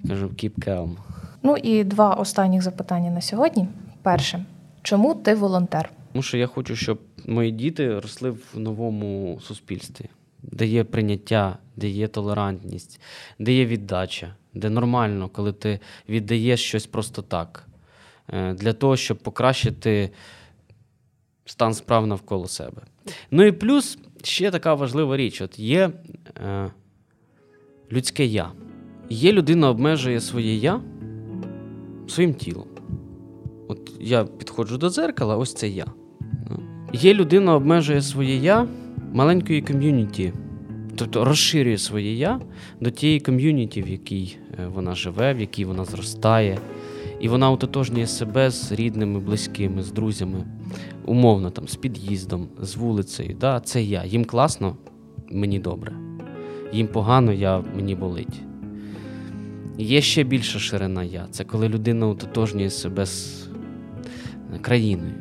кажу, 0.08 0.26
keep 0.26 0.50
calm. 0.68 0.96
Ну 1.42 1.56
і 1.56 1.84
два 1.84 2.14
останніх 2.14 2.62
запитання 2.62 3.10
на 3.10 3.20
сьогодні. 3.20 3.68
Перше, 4.02 4.44
чому 4.82 5.14
ти 5.14 5.34
волонтер? 5.34 5.90
Тому 6.12 6.22
що 6.22 6.36
я 6.38 6.46
хочу, 6.46 6.76
щоб 6.76 7.00
мої 7.26 7.50
діти 7.50 7.98
росли 8.00 8.30
в 8.30 8.44
новому 8.54 9.40
суспільстві, 9.42 10.04
де 10.42 10.66
є 10.66 10.84
прийняття, 10.84 11.58
де 11.76 11.88
є 11.88 12.08
толерантність, 12.08 13.00
де 13.38 13.52
є 13.52 13.66
віддача, 13.66 14.34
де 14.54 14.70
нормально, 14.70 15.28
коли 15.28 15.52
ти 15.52 15.80
віддаєш 16.08 16.64
щось 16.64 16.86
просто 16.86 17.22
так, 17.22 17.68
е, 18.28 18.54
для 18.54 18.72
того, 18.72 18.96
щоб 18.96 19.18
покращити 19.18 20.10
стан 21.44 21.74
справ 21.74 22.06
навколо 22.06 22.48
себе. 22.48 22.82
Ну 23.30 23.44
і 23.44 23.52
плюс 23.52 23.98
ще 24.26 24.50
така 24.50 24.74
важлива 24.74 25.16
річ: 25.16 25.40
от 25.40 25.58
є 25.58 25.90
е, 26.36 26.70
людське 27.92 28.24
я. 28.24 28.50
Є 29.10 29.32
людина 29.32 29.70
обмежує 29.70 30.20
своє 30.20 30.54
я 30.54 30.80
своїм 32.06 32.34
тілом. 32.34 32.66
От 33.68 33.92
я 34.00 34.24
підходжу 34.24 34.76
до 34.76 34.90
дзеркала, 34.90 35.36
ось 35.36 35.54
це 35.54 35.68
я. 35.68 35.86
Ну. 36.50 36.60
Є 36.92 37.14
людина 37.14 37.54
обмежує 37.54 38.02
своє 38.02 38.36
я 38.36 38.66
маленької 39.12 39.62
ком'юніті, 39.62 40.32
тобто 40.96 41.24
розширює 41.24 41.78
своє 41.78 42.14
я 42.14 42.40
до 42.80 42.90
тієї 42.90 43.20
ком'юніті, 43.20 43.82
в 43.82 43.88
якій 43.88 44.36
е, 44.58 44.66
вона 44.66 44.94
живе, 44.94 45.34
в 45.34 45.40
якій 45.40 45.64
вона 45.64 45.84
зростає. 45.84 46.58
І 47.20 47.28
вона 47.28 47.50
ототожнює 47.50 48.06
себе 48.06 48.50
з 48.50 48.72
рідними, 48.72 49.20
близькими, 49.20 49.82
з 49.82 49.92
друзями, 49.92 50.44
умовно, 51.04 51.50
там, 51.50 51.68
з 51.68 51.76
під'їздом, 51.76 52.48
з 52.62 52.76
вулицею. 52.76 53.36
Да, 53.40 53.60
це 53.60 53.82
я. 53.82 54.04
Їм 54.04 54.24
класно, 54.24 54.76
мені 55.32 55.58
добре. 55.58 55.92
Їм 56.72 56.86
погано, 56.86 57.32
я, 57.32 57.64
мені 57.76 57.94
болить. 57.94 58.42
Є 59.78 60.00
ще 60.00 60.24
більша 60.24 60.58
ширина 60.58 61.04
я. 61.04 61.26
Це 61.30 61.44
коли 61.44 61.68
людина 61.68 62.06
ототожнює 62.06 62.70
себе 62.70 63.06
з 63.06 63.48
країною. 64.60 65.14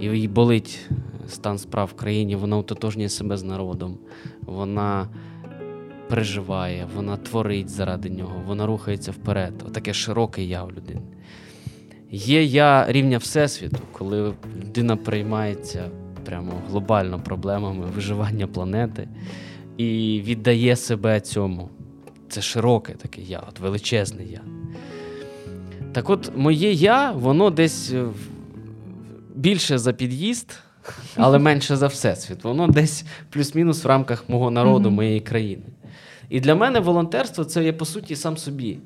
І 0.00 0.06
їй 0.06 0.28
болить 0.28 0.90
стан 1.28 1.58
справ 1.58 1.88
в 1.92 2.00
країні, 2.00 2.36
вона 2.36 2.56
ототожнює 2.56 3.08
себе 3.08 3.36
з 3.36 3.42
народом, 3.42 3.98
вона 4.40 5.08
переживає, 6.12 6.86
вона 6.94 7.16
творить 7.16 7.68
заради 7.68 8.10
нього, 8.10 8.42
вона 8.46 8.66
рухається 8.66 9.10
вперед. 9.10 9.52
Отаке 9.66 9.94
широке 9.94 10.44
я 10.44 10.64
у 10.64 10.70
людини. 10.70 11.00
Є 12.10 12.44
я 12.44 12.86
рівня 12.88 13.18
Всесвіту, 13.18 13.78
коли 13.92 14.34
людина 14.62 14.96
приймається 14.96 15.90
прямо 16.24 16.52
глобально 16.70 17.20
проблемами 17.20 17.86
виживання 17.86 18.46
планети 18.46 19.08
і 19.76 20.22
віддає 20.24 20.76
себе 20.76 21.20
цьому. 21.20 21.68
Це 22.28 22.42
широке 22.42 22.92
таке 22.92 23.22
я, 23.22 23.42
от 23.48 23.60
величезне 23.60 24.24
я. 24.24 24.40
Так 25.92 26.10
от, 26.10 26.32
моє 26.36 26.72
я, 26.72 27.12
воно 27.12 27.50
десь 27.50 27.94
більше 29.34 29.78
за 29.78 29.92
під'їзд, 29.92 30.58
але 31.16 31.38
менше 31.38 31.76
за 31.76 31.86
всесвіт. 31.86 32.44
Воно 32.44 32.66
десь 32.66 33.04
плюс-мінус 33.30 33.84
в 33.84 33.86
рамках 33.86 34.28
мого 34.28 34.50
народу, 34.50 34.90
моєї 34.90 35.20
країни. 35.20 35.62
І 36.32 36.40
для 36.40 36.54
мене 36.54 36.80
волонтерство 36.80 37.44
це 37.44 37.64
є 37.64 37.72
по 37.72 37.84
суті 37.84 38.16
сам 38.16 38.36
собі. 38.36 38.78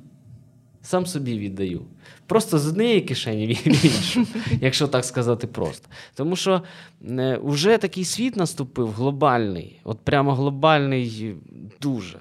Сам 0.82 1.06
собі 1.06 1.38
віддаю. 1.38 1.82
Просто 2.26 2.58
з 2.58 2.68
однієї 2.68 3.00
кишені 3.00 3.46
в 3.46 3.84
іншу, 3.84 4.26
якщо 4.60 4.88
так 4.88 5.04
сказати 5.04 5.46
просто. 5.46 5.88
Тому 6.14 6.36
що 6.36 6.62
е, 7.08 7.40
вже 7.42 7.78
такий 7.78 8.04
світ 8.04 8.36
наступив 8.36 8.92
глобальний, 8.92 9.80
от 9.84 9.98
прямо 9.98 10.34
глобальний 10.34 11.36
дуже. 11.80 12.18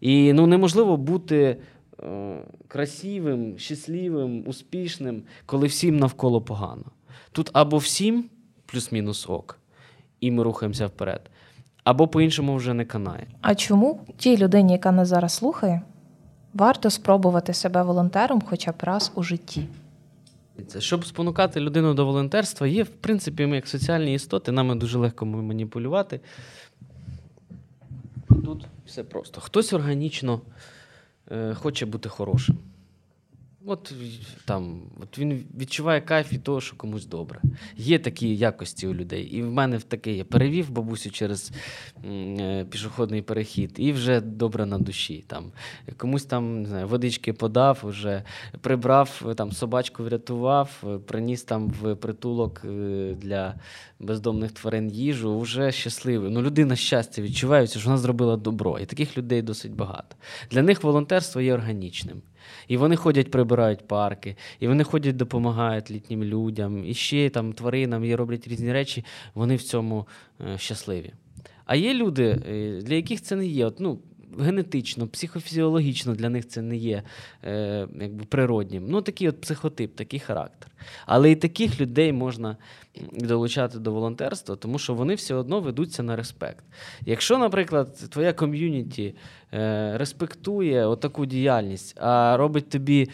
І 0.00 0.32
ну, 0.32 0.46
неможливо 0.46 0.96
бути 0.96 1.56
е, 2.02 2.38
красивим, 2.68 3.58
щасливим, 3.58 4.44
успішним, 4.46 5.22
коли 5.46 5.66
всім 5.66 5.96
навколо 5.96 6.40
погано. 6.40 6.84
Тут 7.32 7.50
або 7.52 7.76
всім 7.76 8.30
плюс-мінус 8.66 9.28
ок, 9.28 9.58
і 10.20 10.30
ми 10.30 10.42
рухаємося 10.42 10.86
вперед, 10.86 11.30
або 11.88 12.08
по-іншому 12.08 12.56
вже 12.56 12.74
не 12.74 12.84
канає. 12.84 13.26
А 13.40 13.54
чому 13.54 14.00
тій 14.16 14.36
людині, 14.36 14.72
яка 14.72 14.92
нас 14.92 15.08
зараз 15.08 15.32
слухає, 15.32 15.82
варто 16.54 16.90
спробувати 16.90 17.54
себе 17.54 17.82
волонтером 17.82 18.42
хоча 18.46 18.72
б 18.72 18.74
раз 18.80 19.12
у 19.14 19.22
житті? 19.22 19.66
Щоб 20.78 21.06
спонукати 21.06 21.60
людину 21.60 21.94
до 21.94 22.06
волонтерства, 22.06 22.66
є, 22.66 22.82
в 22.82 22.88
принципі, 22.88 23.46
ми 23.46 23.56
як 23.56 23.68
соціальні 23.68 24.14
істоти, 24.14 24.52
нами 24.52 24.74
дуже 24.74 24.98
легко 24.98 25.26
маніпулювати. 25.26 26.20
Тут 28.28 28.66
все 28.86 29.04
просто. 29.04 29.40
Хтось 29.40 29.72
органічно 29.72 30.40
е, 31.30 31.54
хоче 31.54 31.86
бути 31.86 32.08
хорошим. 32.08 32.58
От 33.70 33.94
там, 34.44 34.80
от 35.00 35.18
він 35.18 35.44
відчуває 35.58 36.00
кайф 36.00 36.32
від 36.32 36.42
того, 36.42 36.60
що 36.60 36.76
комусь 36.76 37.06
добре. 37.06 37.40
Є 37.76 37.98
такі 37.98 38.36
якості 38.36 38.86
у 38.86 38.94
людей. 38.94 39.22
І 39.22 39.42
в 39.42 39.52
мене 39.52 39.76
в 39.76 39.82
таке 39.82 40.12
є. 40.12 40.24
Перевів 40.24 40.70
бабусю 40.70 41.10
через 41.10 41.52
е, 42.04 42.64
пішохідний 42.70 43.22
перехід, 43.22 43.74
і 43.76 43.92
вже 43.92 44.20
добре 44.20 44.66
на 44.66 44.78
душі. 44.78 45.24
Там, 45.26 45.52
комусь 45.96 46.24
там 46.24 46.62
не 46.62 46.68
знаю, 46.68 46.88
водички 46.88 47.32
подав, 47.32 47.80
вже 47.82 48.22
прибрав, 48.60 49.34
там, 49.36 49.52
собачку 49.52 50.04
врятував, 50.04 50.84
приніс 51.06 51.42
там 51.42 51.68
в 51.68 51.94
притулок 51.94 52.62
е, 52.64 53.14
для 53.18 53.54
бездомних 54.00 54.52
тварин 54.52 54.90
їжу, 54.90 55.40
вже 55.40 55.72
щасливий. 55.72 56.30
Ну, 56.30 56.42
людина 56.42 56.76
щастя 56.76 57.22
відчуває, 57.22 57.66
що 57.66 57.80
вона 57.80 57.98
зробила 57.98 58.36
добро. 58.36 58.78
І 58.78 58.86
таких 58.86 59.18
людей 59.18 59.42
досить 59.42 59.74
багато. 59.74 60.16
Для 60.50 60.62
них 60.62 60.82
волонтерство 60.82 61.40
є 61.40 61.54
органічним. 61.54 62.22
І 62.68 62.76
вони 62.76 62.96
ходять, 62.96 63.30
прибирають 63.30 63.88
парки, 63.88 64.36
і 64.60 64.68
вони 64.68 64.84
ходять, 64.84 65.16
допомагають 65.16 65.90
літнім 65.90 66.24
людям, 66.24 66.84
і 66.86 66.94
ще 66.94 67.30
там 67.30 67.52
тваринам 67.52 68.04
і 68.04 68.14
роблять 68.14 68.48
різні 68.48 68.72
речі. 68.72 69.04
Вони 69.34 69.56
в 69.56 69.62
цьому 69.62 70.06
е, 70.40 70.58
щасливі. 70.58 71.12
А 71.66 71.76
є 71.76 71.94
люди, 71.94 72.24
е, 72.24 72.80
для 72.82 72.94
яких 72.94 73.22
це 73.22 73.36
не 73.36 73.46
є. 73.46 73.66
От, 73.66 73.80
ну, 73.80 73.98
генетично, 74.38 75.06
психофізіологічно 75.06 76.14
для 76.14 76.28
них 76.28 76.48
це 76.48 76.62
не 76.62 76.76
є 76.76 77.02
е, 77.44 77.88
якби 78.00 78.24
природнім. 78.24 78.86
Ну, 78.88 79.02
такий 79.02 79.28
от 79.28 79.40
психотип, 79.40 79.96
такий 79.96 80.20
характер. 80.20 80.70
Але 81.06 81.30
і 81.30 81.36
таких 81.36 81.80
людей 81.80 82.12
можна 82.12 82.56
долучати 83.12 83.78
до 83.78 83.92
волонтерства, 83.92 84.56
тому 84.56 84.78
що 84.78 84.94
вони 84.94 85.14
все 85.14 85.34
одно 85.34 85.60
ведуться 85.60 86.02
на 86.02 86.16
респект. 86.16 86.64
Якщо, 87.06 87.38
наприклад, 87.38 87.96
твоя 88.10 88.32
ком'юніті 88.32 89.14
е, 89.52 89.98
респектує 89.98 90.86
отаку 90.86 91.26
діяльність, 91.26 91.96
а 92.00 92.36
робить 92.36 92.68
тобі 92.68 93.08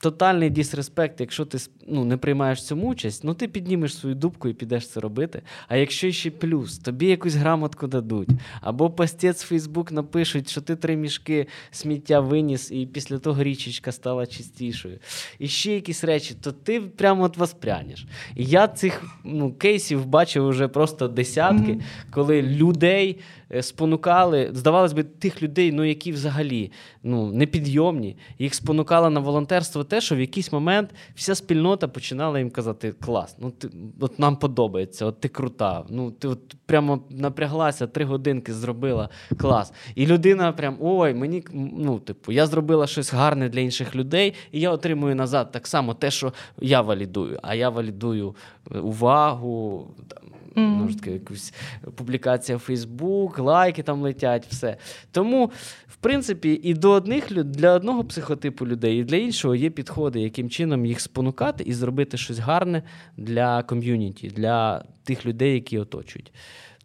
тотальний 0.00 0.50
дисреспект, 0.50 1.20
якщо 1.20 1.44
ти 1.44 1.58
ну, 1.88 2.04
не 2.04 2.16
приймаєш 2.16 2.64
цьому 2.64 2.88
участь, 2.88 3.24
ну 3.24 3.34
ти 3.34 3.48
піднімеш 3.48 3.96
свою 3.96 4.14
дубку 4.14 4.48
і 4.48 4.54
підеш 4.54 4.88
це 4.88 5.00
робити. 5.00 5.42
А 5.68 5.76
якщо 5.76 6.12
ще 6.12 6.30
плюс, 6.30 6.78
тобі 6.78 7.06
якусь 7.06 7.34
грамотку 7.34 7.86
дадуть, 7.86 8.28
або 8.60 8.90
постець 8.90 9.44
в 9.44 9.46
Фейсбук 9.46 9.92
напишуть, 9.92 10.50
що 10.50 10.60
ти 10.60 10.76
три 10.76 10.96
мішки 10.96 11.46
сміття 11.70 12.20
виніс, 12.20 12.70
і 12.70 12.86
після 12.86 13.18
того 13.18 13.42
річечка 13.42 13.92
стала 13.92 14.26
чистішою. 14.26 14.98
І 15.38 15.48
ще 15.48 15.74
якісь 15.74 16.04
речі, 16.04 16.34
то 16.40 16.52
ти 16.52 16.80
прямо 16.80 17.24
от 17.24 17.36
воспрянеш. 17.36 18.06
І 18.36 18.44
я 18.44 18.68
цих 18.68 19.02
ну, 19.24 19.52
кейсів 19.52 20.06
бачив 20.06 20.48
вже 20.48 20.68
просто 20.68 21.08
десятки, 21.08 21.80
коли 22.10 22.42
людей. 22.42 23.18
Е, 23.54 23.62
спонукали, 23.62 24.50
здавалось 24.52 24.92
би, 24.92 25.02
тих 25.02 25.42
людей, 25.42 25.72
ну 25.72 25.84
які 25.84 26.12
взагалі 26.12 26.72
ну, 27.02 27.32
непідйомні, 27.32 28.16
їх 28.38 28.54
спонукало 28.54 29.10
на 29.10 29.20
волонтерство 29.20 29.84
те, 29.84 30.00
що 30.00 30.16
в 30.16 30.20
якийсь 30.20 30.52
момент 30.52 30.90
вся 31.14 31.34
спільнота 31.34 31.88
починала 31.88 32.38
їм 32.38 32.50
казати: 32.50 32.92
клас, 32.92 33.36
ну 33.38 33.50
ти 33.50 33.70
от 34.00 34.18
нам 34.18 34.36
подобається, 34.36 35.06
от 35.06 35.20
ти 35.20 35.28
крута. 35.28 35.84
Ну 35.88 36.10
ти 36.10 36.28
от 36.28 36.54
прямо 36.66 37.00
напряглася, 37.10 37.86
три 37.86 38.04
годинки 38.04 38.54
зробила 38.54 39.08
клас. 39.36 39.72
І 39.94 40.06
людина 40.06 40.52
прям 40.52 40.76
ой, 40.80 41.14
мені 41.14 41.44
ну, 41.52 41.98
типу, 41.98 42.32
я 42.32 42.46
зробила 42.46 42.86
щось 42.86 43.12
гарне 43.12 43.48
для 43.48 43.60
інших 43.60 43.96
людей, 43.96 44.34
і 44.52 44.60
я 44.60 44.70
отримую 44.70 45.16
назад 45.16 45.52
так 45.52 45.66
само 45.66 45.94
те, 45.94 46.10
що 46.10 46.32
я 46.60 46.80
валідую. 46.80 47.38
А 47.42 47.54
я 47.54 47.68
валідую 47.68 48.34
е, 48.74 48.78
увагу. 48.78 49.86
там, 50.08 50.39
Mm. 50.56 50.76
Ну, 50.78 50.94
таки, 50.94 51.10
якусь 51.10 51.54
публікація 51.94 52.58
в 52.58 52.60
Фейсбук, 52.60 53.38
лайки 53.38 53.82
там 53.82 54.02
летять, 54.02 54.46
все. 54.50 54.76
Тому, 55.12 55.50
в 55.88 55.96
принципі, 55.96 56.60
і 56.62 56.74
до 56.74 56.90
одних 56.90 57.44
для 57.44 57.72
одного 57.72 58.04
психотипу 58.04 58.66
людей, 58.66 59.00
і 59.00 59.04
для 59.04 59.16
іншого 59.16 59.54
є 59.54 59.70
підходи, 59.70 60.20
яким 60.20 60.50
чином 60.50 60.86
їх 60.86 61.00
спонукати 61.00 61.64
і 61.64 61.72
зробити 61.72 62.16
щось 62.16 62.38
гарне 62.38 62.82
для 63.16 63.62
ком'юніті, 63.62 64.28
для 64.28 64.84
тих 65.04 65.26
людей, 65.26 65.54
які 65.54 65.78
оточують. 65.78 66.32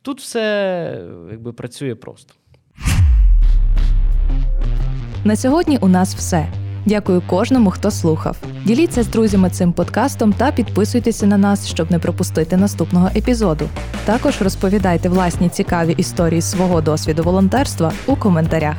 Тут 0.01 0.21
все 0.21 1.07
якби 1.31 1.53
працює 1.53 1.95
просто. 1.95 2.33
На 5.23 5.35
сьогодні 5.35 5.77
у 5.77 5.87
нас 5.87 6.15
все. 6.15 6.64
Дякую 6.85 7.21
кожному, 7.27 7.71
хто 7.71 7.91
слухав. 7.91 8.37
Діліться 8.65 9.03
з 9.03 9.07
друзями 9.07 9.49
цим 9.49 9.73
подкастом 9.73 10.33
та 10.33 10.51
підписуйтеся 10.51 11.25
на 11.25 11.37
нас, 11.37 11.67
щоб 11.67 11.91
не 11.91 11.99
пропустити 11.99 12.57
наступного 12.57 13.09
епізоду. 13.15 13.69
Також 14.05 14.41
розповідайте 14.41 15.09
власні 15.09 15.49
цікаві 15.49 15.93
історії 15.97 16.41
свого 16.41 16.81
досвіду 16.81 17.23
волонтерства 17.23 17.91
у 18.05 18.15
коментарях. 18.15 18.75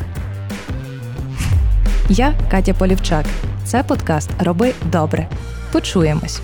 Я 2.08 2.34
Катя 2.50 2.74
Полівчак. 2.74 3.26
Це 3.64 3.82
подкаст 3.82 4.30
Роби 4.40 4.72
добре. 4.92 5.28
Почуємось. 5.72 6.40